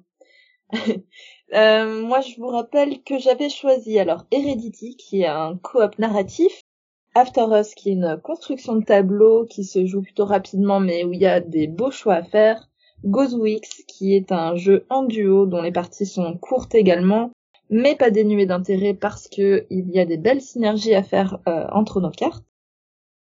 [1.54, 6.62] euh, moi, je vous rappelle que j'avais choisi alors Heredity, qui est un coop narratif,
[7.14, 11.12] After Us, qui est une construction de tableau qui se joue plutôt rapidement, mais où
[11.12, 12.70] il y a des beaux choix à faire.
[13.04, 17.30] Gozwix, qui est un jeu en duo dont les parties sont courtes également,
[17.68, 21.66] mais pas dénuées d'intérêt parce que il y a des belles synergies à faire euh,
[21.72, 22.44] entre nos cartes.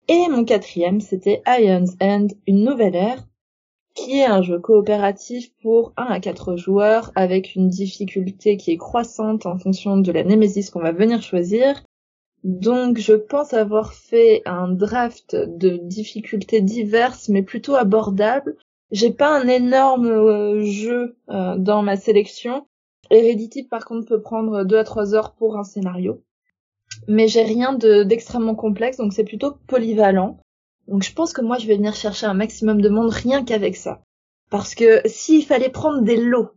[0.08, 3.28] Et mon quatrième, c'était Ion's End, une nouvelle ère,
[3.94, 8.78] qui est un jeu coopératif pour 1 à 4 joueurs avec une difficulté qui est
[8.78, 11.84] croissante en fonction de la némésis qu'on va venir choisir
[12.44, 18.58] donc je pense avoir fait un draft de difficultés diverses mais plutôt abordables.
[18.92, 22.66] J'ai pas un énorme euh, jeu euh, dans ma sélection.
[23.10, 26.24] Heredity par contre peut prendre 2 à 3 heures pour un scénario.
[27.08, 30.40] Mais j'ai rien d'extrêmement complexe donc c'est plutôt polyvalent.
[30.88, 33.76] Donc je pense que moi je vais venir chercher un maximum de monde rien qu'avec
[33.76, 34.02] ça.
[34.50, 36.52] Parce que s'il fallait prendre des lots,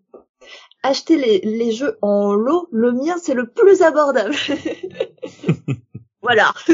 [0.83, 4.35] acheter les, les jeux en lot, le mien c'est le plus abordable.
[6.23, 6.53] voilà.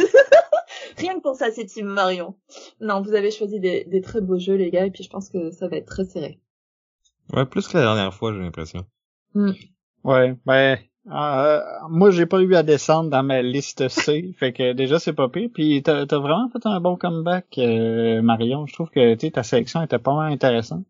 [0.96, 2.36] Rien que pour ça, c'est Team Marion.
[2.80, 5.28] Non, vous avez choisi des, des, très beaux jeux, les gars, et puis je pense
[5.30, 6.40] que ça va être très serré.
[7.32, 8.84] Ouais, plus que la dernière fois, j'ai l'impression.
[9.34, 9.52] Hmm.
[10.04, 10.78] Ouais, ben,
[11.08, 15.12] euh, moi, j'ai pas eu à descendre dans ma liste C, fait que déjà, c'est
[15.12, 15.48] pas pire.
[15.52, 18.66] Puis t'as as vraiment fait un bon comeback, euh, Marion.
[18.66, 20.84] Je trouve que ta sélection était pas mal intéressante.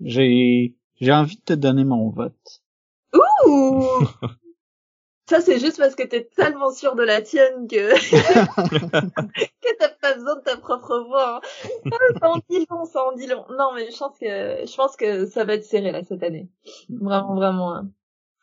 [0.00, 2.62] J'ai j'ai envie de te donner mon vote.
[3.46, 4.06] Ouh
[5.30, 10.14] Ça, c'est juste parce que t'es tellement sûr de la tienne que, que t'as pas
[10.14, 11.36] besoin de ta propre voix.
[11.36, 11.90] Hein.
[11.92, 13.44] Ah, ça en dit long, ça en dit long.
[13.56, 16.48] Non, mais je pense que, je pense que ça va être serré, là, cette année.
[16.88, 17.76] Vraiment, vraiment.
[17.76, 17.90] Hein.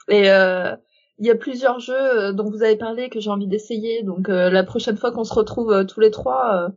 [0.07, 0.77] Et, euh,
[1.19, 4.03] il y a plusieurs jeux euh, dont vous avez parlé que j'ai envie d'essayer.
[4.03, 6.69] Donc, euh, la prochaine fois qu'on se retrouve tous les trois,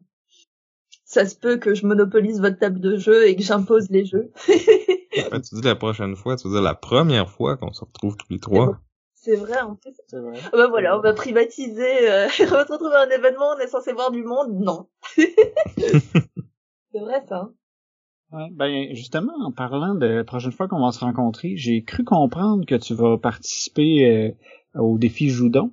[1.05, 4.31] ça se peut que je monopolise votre table de jeu et que j'impose les jeux.
[4.47, 8.31] tu dis la prochaine fois, tu veux dire la première fois qu'on se retrouve tous
[8.31, 8.81] les trois.
[9.23, 9.95] C'est vrai, en fait.
[10.07, 10.39] C'est vrai.
[10.47, 12.11] Ah bah voilà, on va privatiser.
[12.11, 14.53] Euh, on va se retrouver à un événement, on est censé voir du monde.
[14.53, 14.89] Non.
[15.17, 17.37] c'est vrai, ça.
[17.37, 17.55] Hein.
[18.33, 22.65] Ben justement, en parlant de la prochaine fois qu'on va se rencontrer, j'ai cru comprendre
[22.65, 25.73] que tu vas participer euh, au défi Joudon.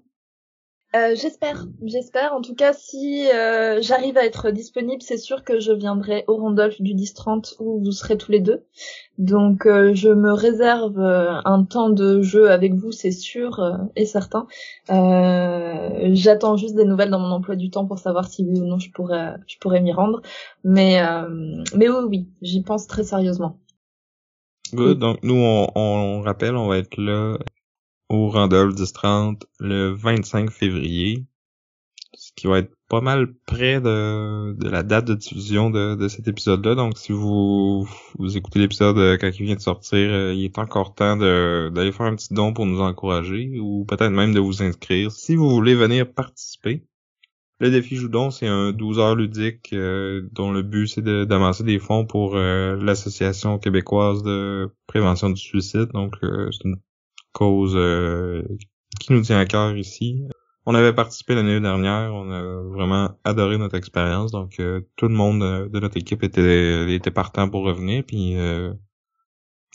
[0.95, 2.33] Euh, j'espère, j'espère.
[2.33, 6.37] En tout cas, si euh, j'arrive à être disponible, c'est sûr que je viendrai au
[6.37, 8.63] Randolph du 10-30 où vous serez tous les deux.
[9.17, 13.61] Donc, euh, je me réserve un temps de jeu avec vous, c'est sûr
[13.97, 14.47] et certain.
[14.87, 18.79] J'attends juste des nouvelles dans mon emploi du temps pour savoir si oui ou non
[18.79, 20.21] je pourrais, je pourrais m'y rendre.
[20.63, 21.01] Mais,
[21.75, 23.59] mais oui, oui, j'y pense très sérieusement.
[24.73, 24.99] Good.
[24.99, 27.37] Donc, nous, on, on rappelle, on va être là
[28.09, 31.25] au Randolph 1030 le 25 février,
[32.13, 36.07] ce qui va être pas mal près de, de la date de diffusion de, de
[36.07, 36.75] cet épisode-là.
[36.75, 37.87] Donc, si vous,
[38.17, 41.91] vous écoutez l'épisode euh, quand il vient de sortir, euh, il est encore temps d'aller
[41.91, 45.49] faire un petit don pour nous encourager ou peut-être même de vous inscrire si vous
[45.49, 46.83] voulez venir participer.
[47.59, 51.79] Le défi Joudon, c'est un 12 heures ludique euh, dont le but c'est d'amasser des
[51.79, 55.89] fonds pour l'Association québécoise de prévention du suicide.
[55.91, 56.77] Donc, c'est une
[57.33, 58.43] cause euh,
[58.99, 60.23] qui nous tient à cœur ici.
[60.65, 65.13] On avait participé l'année dernière, on a vraiment adoré notre expérience, donc euh, tout le
[65.13, 68.35] monde euh, de notre équipe était, était partant pour revenir, puis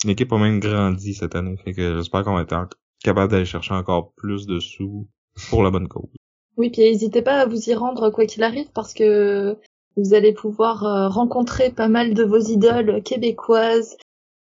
[0.04, 2.68] l'équipe a même grandi cette année, fait que j'espère qu'on va être
[3.02, 5.08] capable d'aller chercher encore plus de sous
[5.48, 6.10] pour la bonne cause.
[6.56, 9.56] Oui, puis n'hésitez pas à vous y rendre quoi qu'il arrive parce que
[9.96, 13.96] vous allez pouvoir euh, rencontrer pas mal de vos idoles québécoises.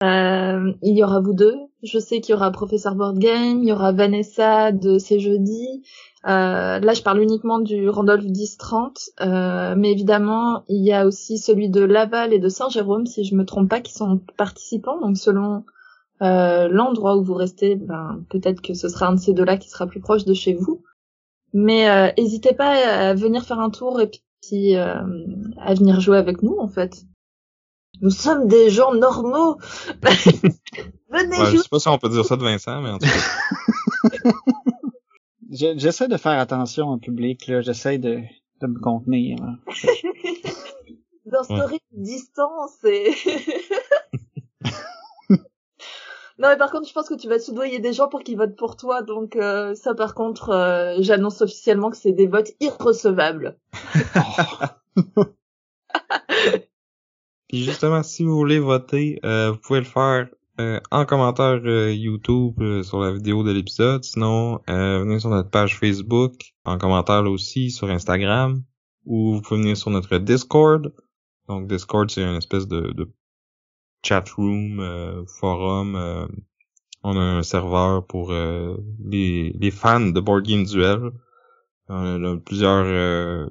[0.02, 1.56] Euh, il y aura vous deux.
[1.82, 5.82] Je sais qu'il y aura Professeur Board Game, il y aura Vanessa de C'est Jeudi.
[6.26, 11.38] Euh, là, je parle uniquement du Randolph 1030, euh, mais évidemment, il y a aussi
[11.38, 15.00] celui de Laval et de Saint-Jérôme, si je me trompe pas, qui sont participants.
[15.00, 15.64] Donc, selon
[16.22, 19.70] euh, l'endroit où vous restez, ben, peut-être que ce sera un de ces deux-là qui
[19.70, 20.82] sera plus proche de chez vous.
[21.54, 24.10] Mais n'hésitez pas à venir faire un tour et
[24.42, 27.04] puis à venir jouer avec nous, en fait.
[28.00, 29.58] Nous sommes des gens normaux.
[31.10, 31.46] Venez jouer.
[31.52, 34.30] Je sais pas si on peut dire ça de Vincent, mais en tout cas.
[35.76, 37.62] J'essaie de faire attention au public, là.
[37.62, 38.20] J'essaie de,
[38.60, 39.38] de me contenir.
[41.26, 43.10] Dans story distance et...
[46.38, 48.56] non mais par contre je pense que tu vas soudoyer des gens pour qu'ils votent
[48.56, 53.58] pour toi donc euh, ça par contre euh, j'annonce officiellement que c'est des votes irrecevables.
[57.48, 60.28] Puis justement si vous voulez voter euh, vous pouvez le faire
[60.60, 64.02] euh, en commentaire euh, YouTube euh, sur la vidéo de l'épisode.
[64.02, 68.64] Sinon, venez sur notre page Facebook, en commentaire là aussi sur Instagram,
[69.04, 70.92] ou vous pouvez venir sur notre Discord.
[71.46, 73.08] Donc Discord, c'est une espèce de, de
[74.04, 76.28] chat room, forum.
[77.04, 81.12] on a un serveur pour les, les fans de Board Game Duel.
[81.88, 83.48] On a plusieurs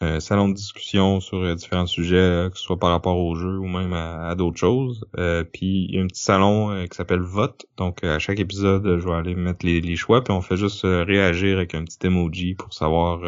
[0.00, 3.34] un salon de discussion sur euh, différents sujets, euh, que ce soit par rapport au
[3.34, 5.06] jeu ou même à, d'autres choses.
[5.18, 7.66] Euh, puis il y a un petit salon qui s'appelle Vote.
[7.76, 11.56] Donc à chaque épisode, je vais aller mettre les, choix, puis on fait juste réagir
[11.56, 13.22] avec un petit emoji pour savoir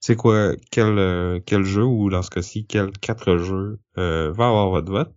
[0.00, 4.90] c'est quoi quel quel jeu ou dans ce cas-ci quels quatre jeux va avoir votre
[4.90, 5.12] vote.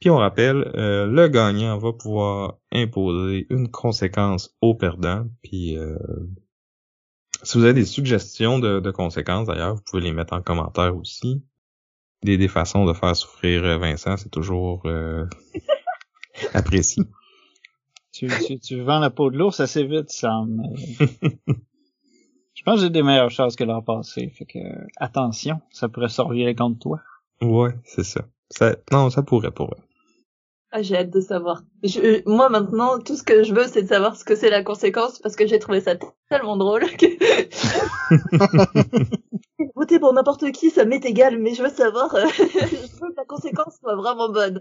[0.00, 5.26] Puis on rappelle, le gagnant va pouvoir imposer une conséquence au perdant.
[5.42, 5.76] Puis
[7.42, 11.42] si vous avez des suggestions de, conséquences, d'ailleurs, vous pouvez les mettre en commentaire aussi.
[12.22, 15.26] Des, des façons de faire souffrir euh, Vincent, c'est toujours euh,
[16.54, 17.02] apprécié.
[18.12, 20.62] Tu, tu, tu, vends la peau de l'ours assez vite, Sam.
[22.54, 24.28] Je pense que j'ai des meilleures choses que l'an passé.
[24.28, 24.58] Fait que
[24.96, 27.00] attention, ça pourrait sortir contre toi.
[27.40, 28.20] Ouais, c'est ça.
[28.50, 28.76] ça.
[28.92, 29.80] Non, ça pourrait, pourrait.
[30.74, 31.64] Ah, j'ai hâte de savoir.
[31.84, 34.62] Je, moi maintenant, tout ce que je veux, c'est de savoir ce que c'est la
[34.62, 35.96] conséquence parce que j'ai trouvé ça
[36.30, 37.06] tellement drôle que
[39.76, 43.16] voter pour n'importe qui, ça m'est égal, mais je veux savoir, euh, je veux que
[43.18, 44.60] la conséquence soit vraiment bonne.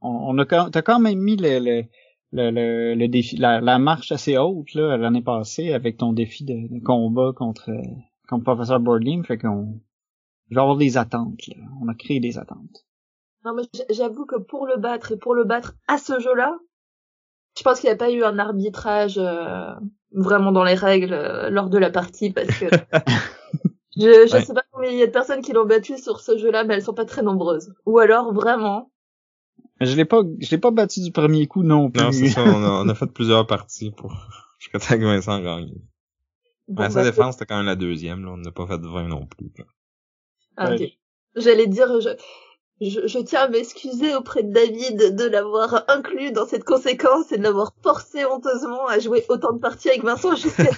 [0.00, 1.84] on, a quand, t'as quand même mis le, le,
[2.32, 6.84] le, le, défi, la, la, marche assez haute là l'année passée avec ton défi de,
[6.84, 7.70] combat contre
[8.28, 9.80] contre professeur Boardgame, fait qu'on
[10.50, 11.46] genre des attentes.
[11.46, 11.56] Là.
[11.80, 12.83] On a créé des attentes.
[13.44, 16.58] Non, mais j'avoue que pour le battre et pour le battre à ce jeu-là,
[17.56, 19.72] je pense qu'il n'y a pas eu un arbitrage euh,
[20.12, 22.66] vraiment dans les règles euh, lors de la partie parce que
[23.96, 26.38] je, je sais pas combien il y a de personnes qui l'ont battu sur ce
[26.38, 27.74] jeu-là, mais elles sont pas très nombreuses.
[27.84, 28.90] Ou alors vraiment.
[29.80, 32.02] Je l'ai pas, je l'ai pas battu du premier coup non plus.
[32.02, 32.42] Non, c'est ça.
[32.42, 34.14] On a, fait plusieurs parties pour
[34.58, 35.74] jusqu'à temps que Vincent gagne.
[36.66, 38.24] Bon, sa bah, défense, c'était quand même la deuxième.
[38.24, 38.32] Là.
[38.32, 39.52] On n'a pas fait de 20 non plus.
[40.56, 40.82] Ah, ok.
[41.36, 42.08] J'allais dire, je,
[42.80, 47.42] je, tiens à m'excuser auprès de David de l'avoir inclus dans cette conséquence et de
[47.42, 50.70] l'avoir forcé honteusement à jouer autant de parties avec Vincent jusqu'à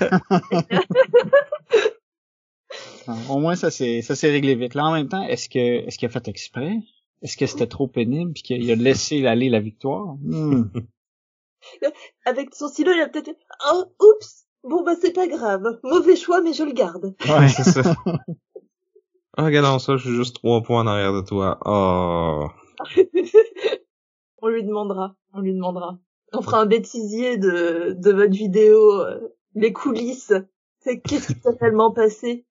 [3.30, 4.74] Au moins ça s'est ça s'est réglé vite.
[4.74, 6.76] Là en même temps, est-ce que est-ce qu'il a fait exprès?
[7.22, 10.16] Est-ce que c'était trop pénible puis qu'il a laissé aller la victoire?
[10.22, 10.64] Hmm.
[12.26, 13.30] Avec son stylo, il a peut-être
[13.72, 14.46] oh oups.
[14.64, 15.62] Bon bah c'est pas grave.
[15.84, 17.14] Mauvais choix mais je le garde.
[17.26, 17.94] Ouais, c'est ça.
[19.36, 21.58] Ah, regardons ça, je suis juste trois points en arrière de toi.
[21.66, 22.48] Oh.
[24.42, 25.98] on lui demandera, on lui demandera.
[26.32, 29.20] On fera un bêtisier de, de votre vidéo, euh,
[29.54, 30.32] les coulisses.
[30.84, 32.46] Qu'est-ce qui s'est tellement passé?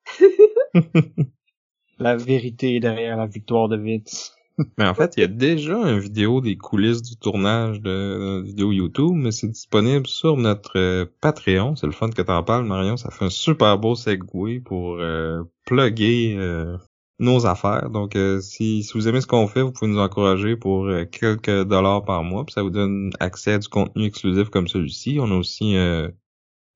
[1.98, 4.35] La vérité derrière la victoire de Vitz.
[4.78, 8.72] Mais en fait, il y a déjà une vidéo des coulisses du tournage de, vidéo
[8.72, 11.76] YouTube, mais c'est disponible sur notre euh, Patreon.
[11.76, 12.96] C'est le fun que t'en parles, Marion.
[12.98, 16.78] Ça fait un super beau segway pour euh, plugger euh,
[17.20, 17.90] nos affaires.
[17.90, 21.64] Donc, euh, si, si vous aimez ce qu'on fait, vous pouvez nous encourager pour quelques
[21.64, 22.46] dollars par mois.
[22.46, 25.18] Puis ça vous donne accès à du contenu exclusif comme celui-ci.
[25.20, 25.74] On a aussi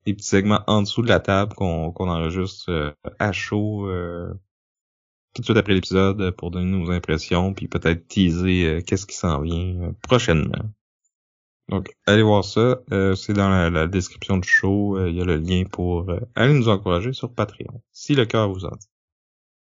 [0.06, 3.88] des petits segments en dessous de la table qu'on enregistre à chaud
[5.34, 9.15] tout de suite après l'épisode pour donner nos impressions, puis peut-être teaser euh, qu'est-ce qui
[9.15, 10.65] s'en vient euh, prochainement.
[11.69, 12.80] Donc, allez voir ça.
[12.91, 15.06] Euh, c'est dans la, description du show.
[15.06, 18.65] Il y a le lien pour aller nous encourager sur Patreon, si le cœur vous
[18.65, 18.88] en dit.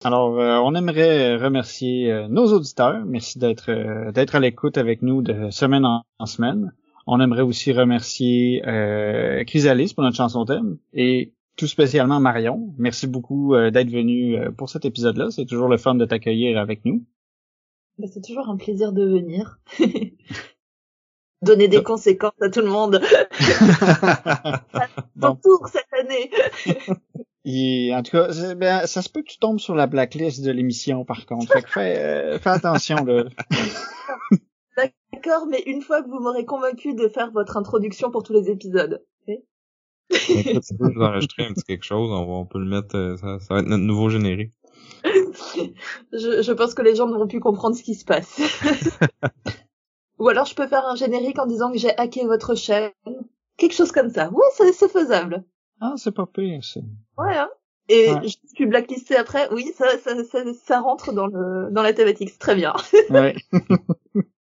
[0.03, 0.31] Alors,
[0.65, 3.05] on aimerait remercier nos auditeurs.
[3.05, 6.71] Merci d'être d'être à l'écoute avec nous de semaine en, semaine.
[7.11, 12.73] On aimerait aussi remercier euh, Chrysalis pour notre chanson thème et tout spécialement Marion.
[12.77, 15.29] Merci beaucoup euh, d'être venu euh, pour cet épisode-là.
[15.29, 17.03] C'est toujours le fun de t'accueillir avec nous.
[17.97, 19.59] Bah, c'est toujours un plaisir de venir.
[21.41, 23.01] Donner des conséquences à tout le monde.
[25.17, 26.31] Dans tour cette année.
[27.45, 30.51] Et, en tout cas, ben, ça se peut que tu tombes sur la blacklist de
[30.51, 31.51] l'émission, par contre.
[31.51, 33.25] Fait que fais, euh, fais attention, là.
[34.77, 38.49] D'accord, mais une fois que vous m'aurez convaincu de faire votre introduction pour tous les
[38.49, 39.03] épisodes.
[39.23, 39.43] Okay
[40.09, 43.17] Écoute, si vous enregistrer un petit quelque chose, on, va, on peut le mettre, euh,
[43.17, 44.53] ça, ça va être notre nouveau générique.
[45.03, 48.39] je, je pense que les gens ne vont plus comprendre ce qui se passe.
[50.19, 52.91] Ou alors je peux faire un générique en disant que j'ai hacké votre chaîne.
[53.57, 54.29] Quelque chose comme ça.
[54.33, 55.45] Oui, c'est faisable.
[55.79, 56.59] Ah, c'est pas pire.
[57.17, 57.49] Ouais, hein.
[57.87, 58.21] Et ouais.
[58.23, 59.47] je suis blacklisté après.
[59.51, 62.29] Oui, ça, ça, ça, ça, rentre dans le dans la thématique.
[62.29, 62.73] C'est très bien.
[63.09, 63.35] ouais.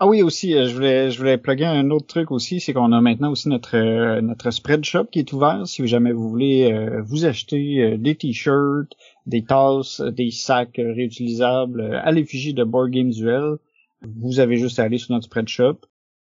[0.00, 2.92] ah oui, aussi, euh, je voulais je voulais plugger un autre truc aussi, c'est qu'on
[2.92, 5.66] a maintenant aussi notre euh, notre spread shop qui est ouvert.
[5.66, 8.92] Si jamais vous voulez euh, vous acheter euh, des t-shirts,
[9.26, 13.56] des tasses, des sacs réutilisables à l'effigie de Board Games Duel,
[14.02, 15.78] vous avez juste à aller sur notre spread shop.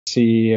[0.05, 0.53] C'est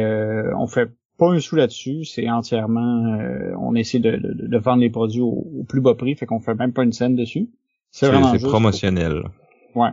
[0.57, 4.81] on fait pas un sou là-dessus, c'est entièrement euh, on essaie de, de, de, vendre
[4.81, 7.49] les produits au, au, plus bas prix, fait qu'on fait même pas une scène dessus.
[7.91, 9.23] C'est vraiment c'est promotionnel.
[9.71, 9.83] Pour...
[9.83, 9.89] Ouais.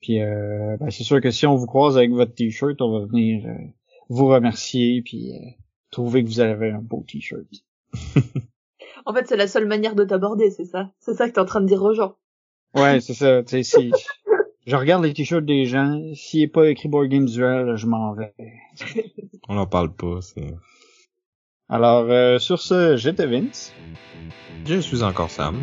[0.00, 3.06] Puis euh, ben, c'est sûr que si on vous croise avec votre t-shirt, on va
[3.06, 3.52] venir euh,
[4.08, 5.50] vous remercier puis euh,
[5.90, 7.46] trouver que vous avez un beau t-shirt.
[9.06, 10.92] en fait, c'est la seule manière de t'aborder, c'est ça.
[11.00, 12.16] C'est ça que t'es en train de dire aux gens.
[12.74, 13.42] Ouais, c'est ça.
[13.42, 13.90] Tu sais,
[14.66, 16.00] je regarde les t-shirts des gens.
[16.14, 18.34] S'il est pas écrit Board Games Duel, je m'en vais.
[19.48, 20.54] On n'en parle pas, c'est...
[21.70, 23.74] Alors, euh, sur ce, j'étais Vince.
[24.64, 25.56] Je suis encore Sam.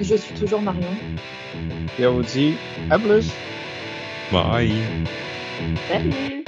[0.00, 0.96] Je suis toujours Marion.
[1.98, 2.56] Et on vous dit
[2.90, 3.30] à plus.
[4.30, 4.72] Bye.
[5.88, 6.41] Salut.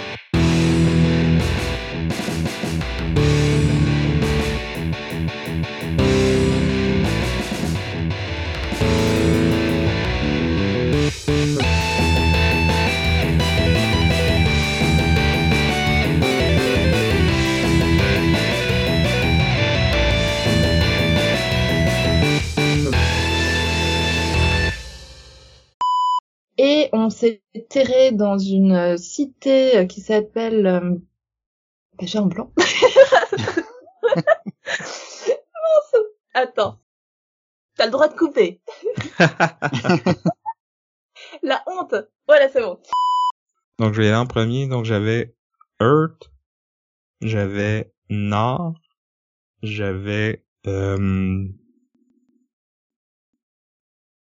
[27.25, 30.67] S'est terré dans une cité qui s'appelle...
[30.67, 30.97] Euh...
[31.99, 32.53] Ben, J'ai un blanc.
[36.35, 36.81] Attends.
[37.77, 38.61] T'as le droit de couper.
[41.43, 41.95] La honte.
[42.27, 42.81] Voilà, c'est bon.
[43.79, 44.67] Donc, je vais aller en premier.
[44.69, 45.35] Donc, j'avais
[45.81, 46.31] Earth.
[47.21, 48.75] J'avais Nord.
[49.63, 50.45] J'avais...
[50.67, 51.47] Euh...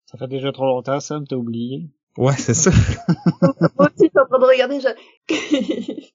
[0.07, 1.89] Ça fait déjà trop longtemps, Sam, t'as oublié.
[2.16, 2.70] Ouais, c'est ça.
[3.78, 4.80] Moi aussi, t'es en train de regarder.
[4.80, 4.89] Je...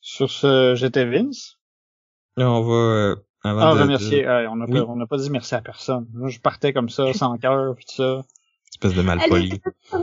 [0.00, 1.58] Sur ce, j'étais Vince?
[2.36, 2.74] Là, on va...
[2.74, 4.22] Euh, avant ah, de, remercier.
[4.22, 4.80] de- Ouais, on n'a Oui.
[4.80, 6.08] pas, on n'a pas dit merci à personne.
[6.12, 8.22] Moi, je partais comme ça, sans cœur, pis tout ça.
[8.70, 9.60] Espèce de Allez, malpoli.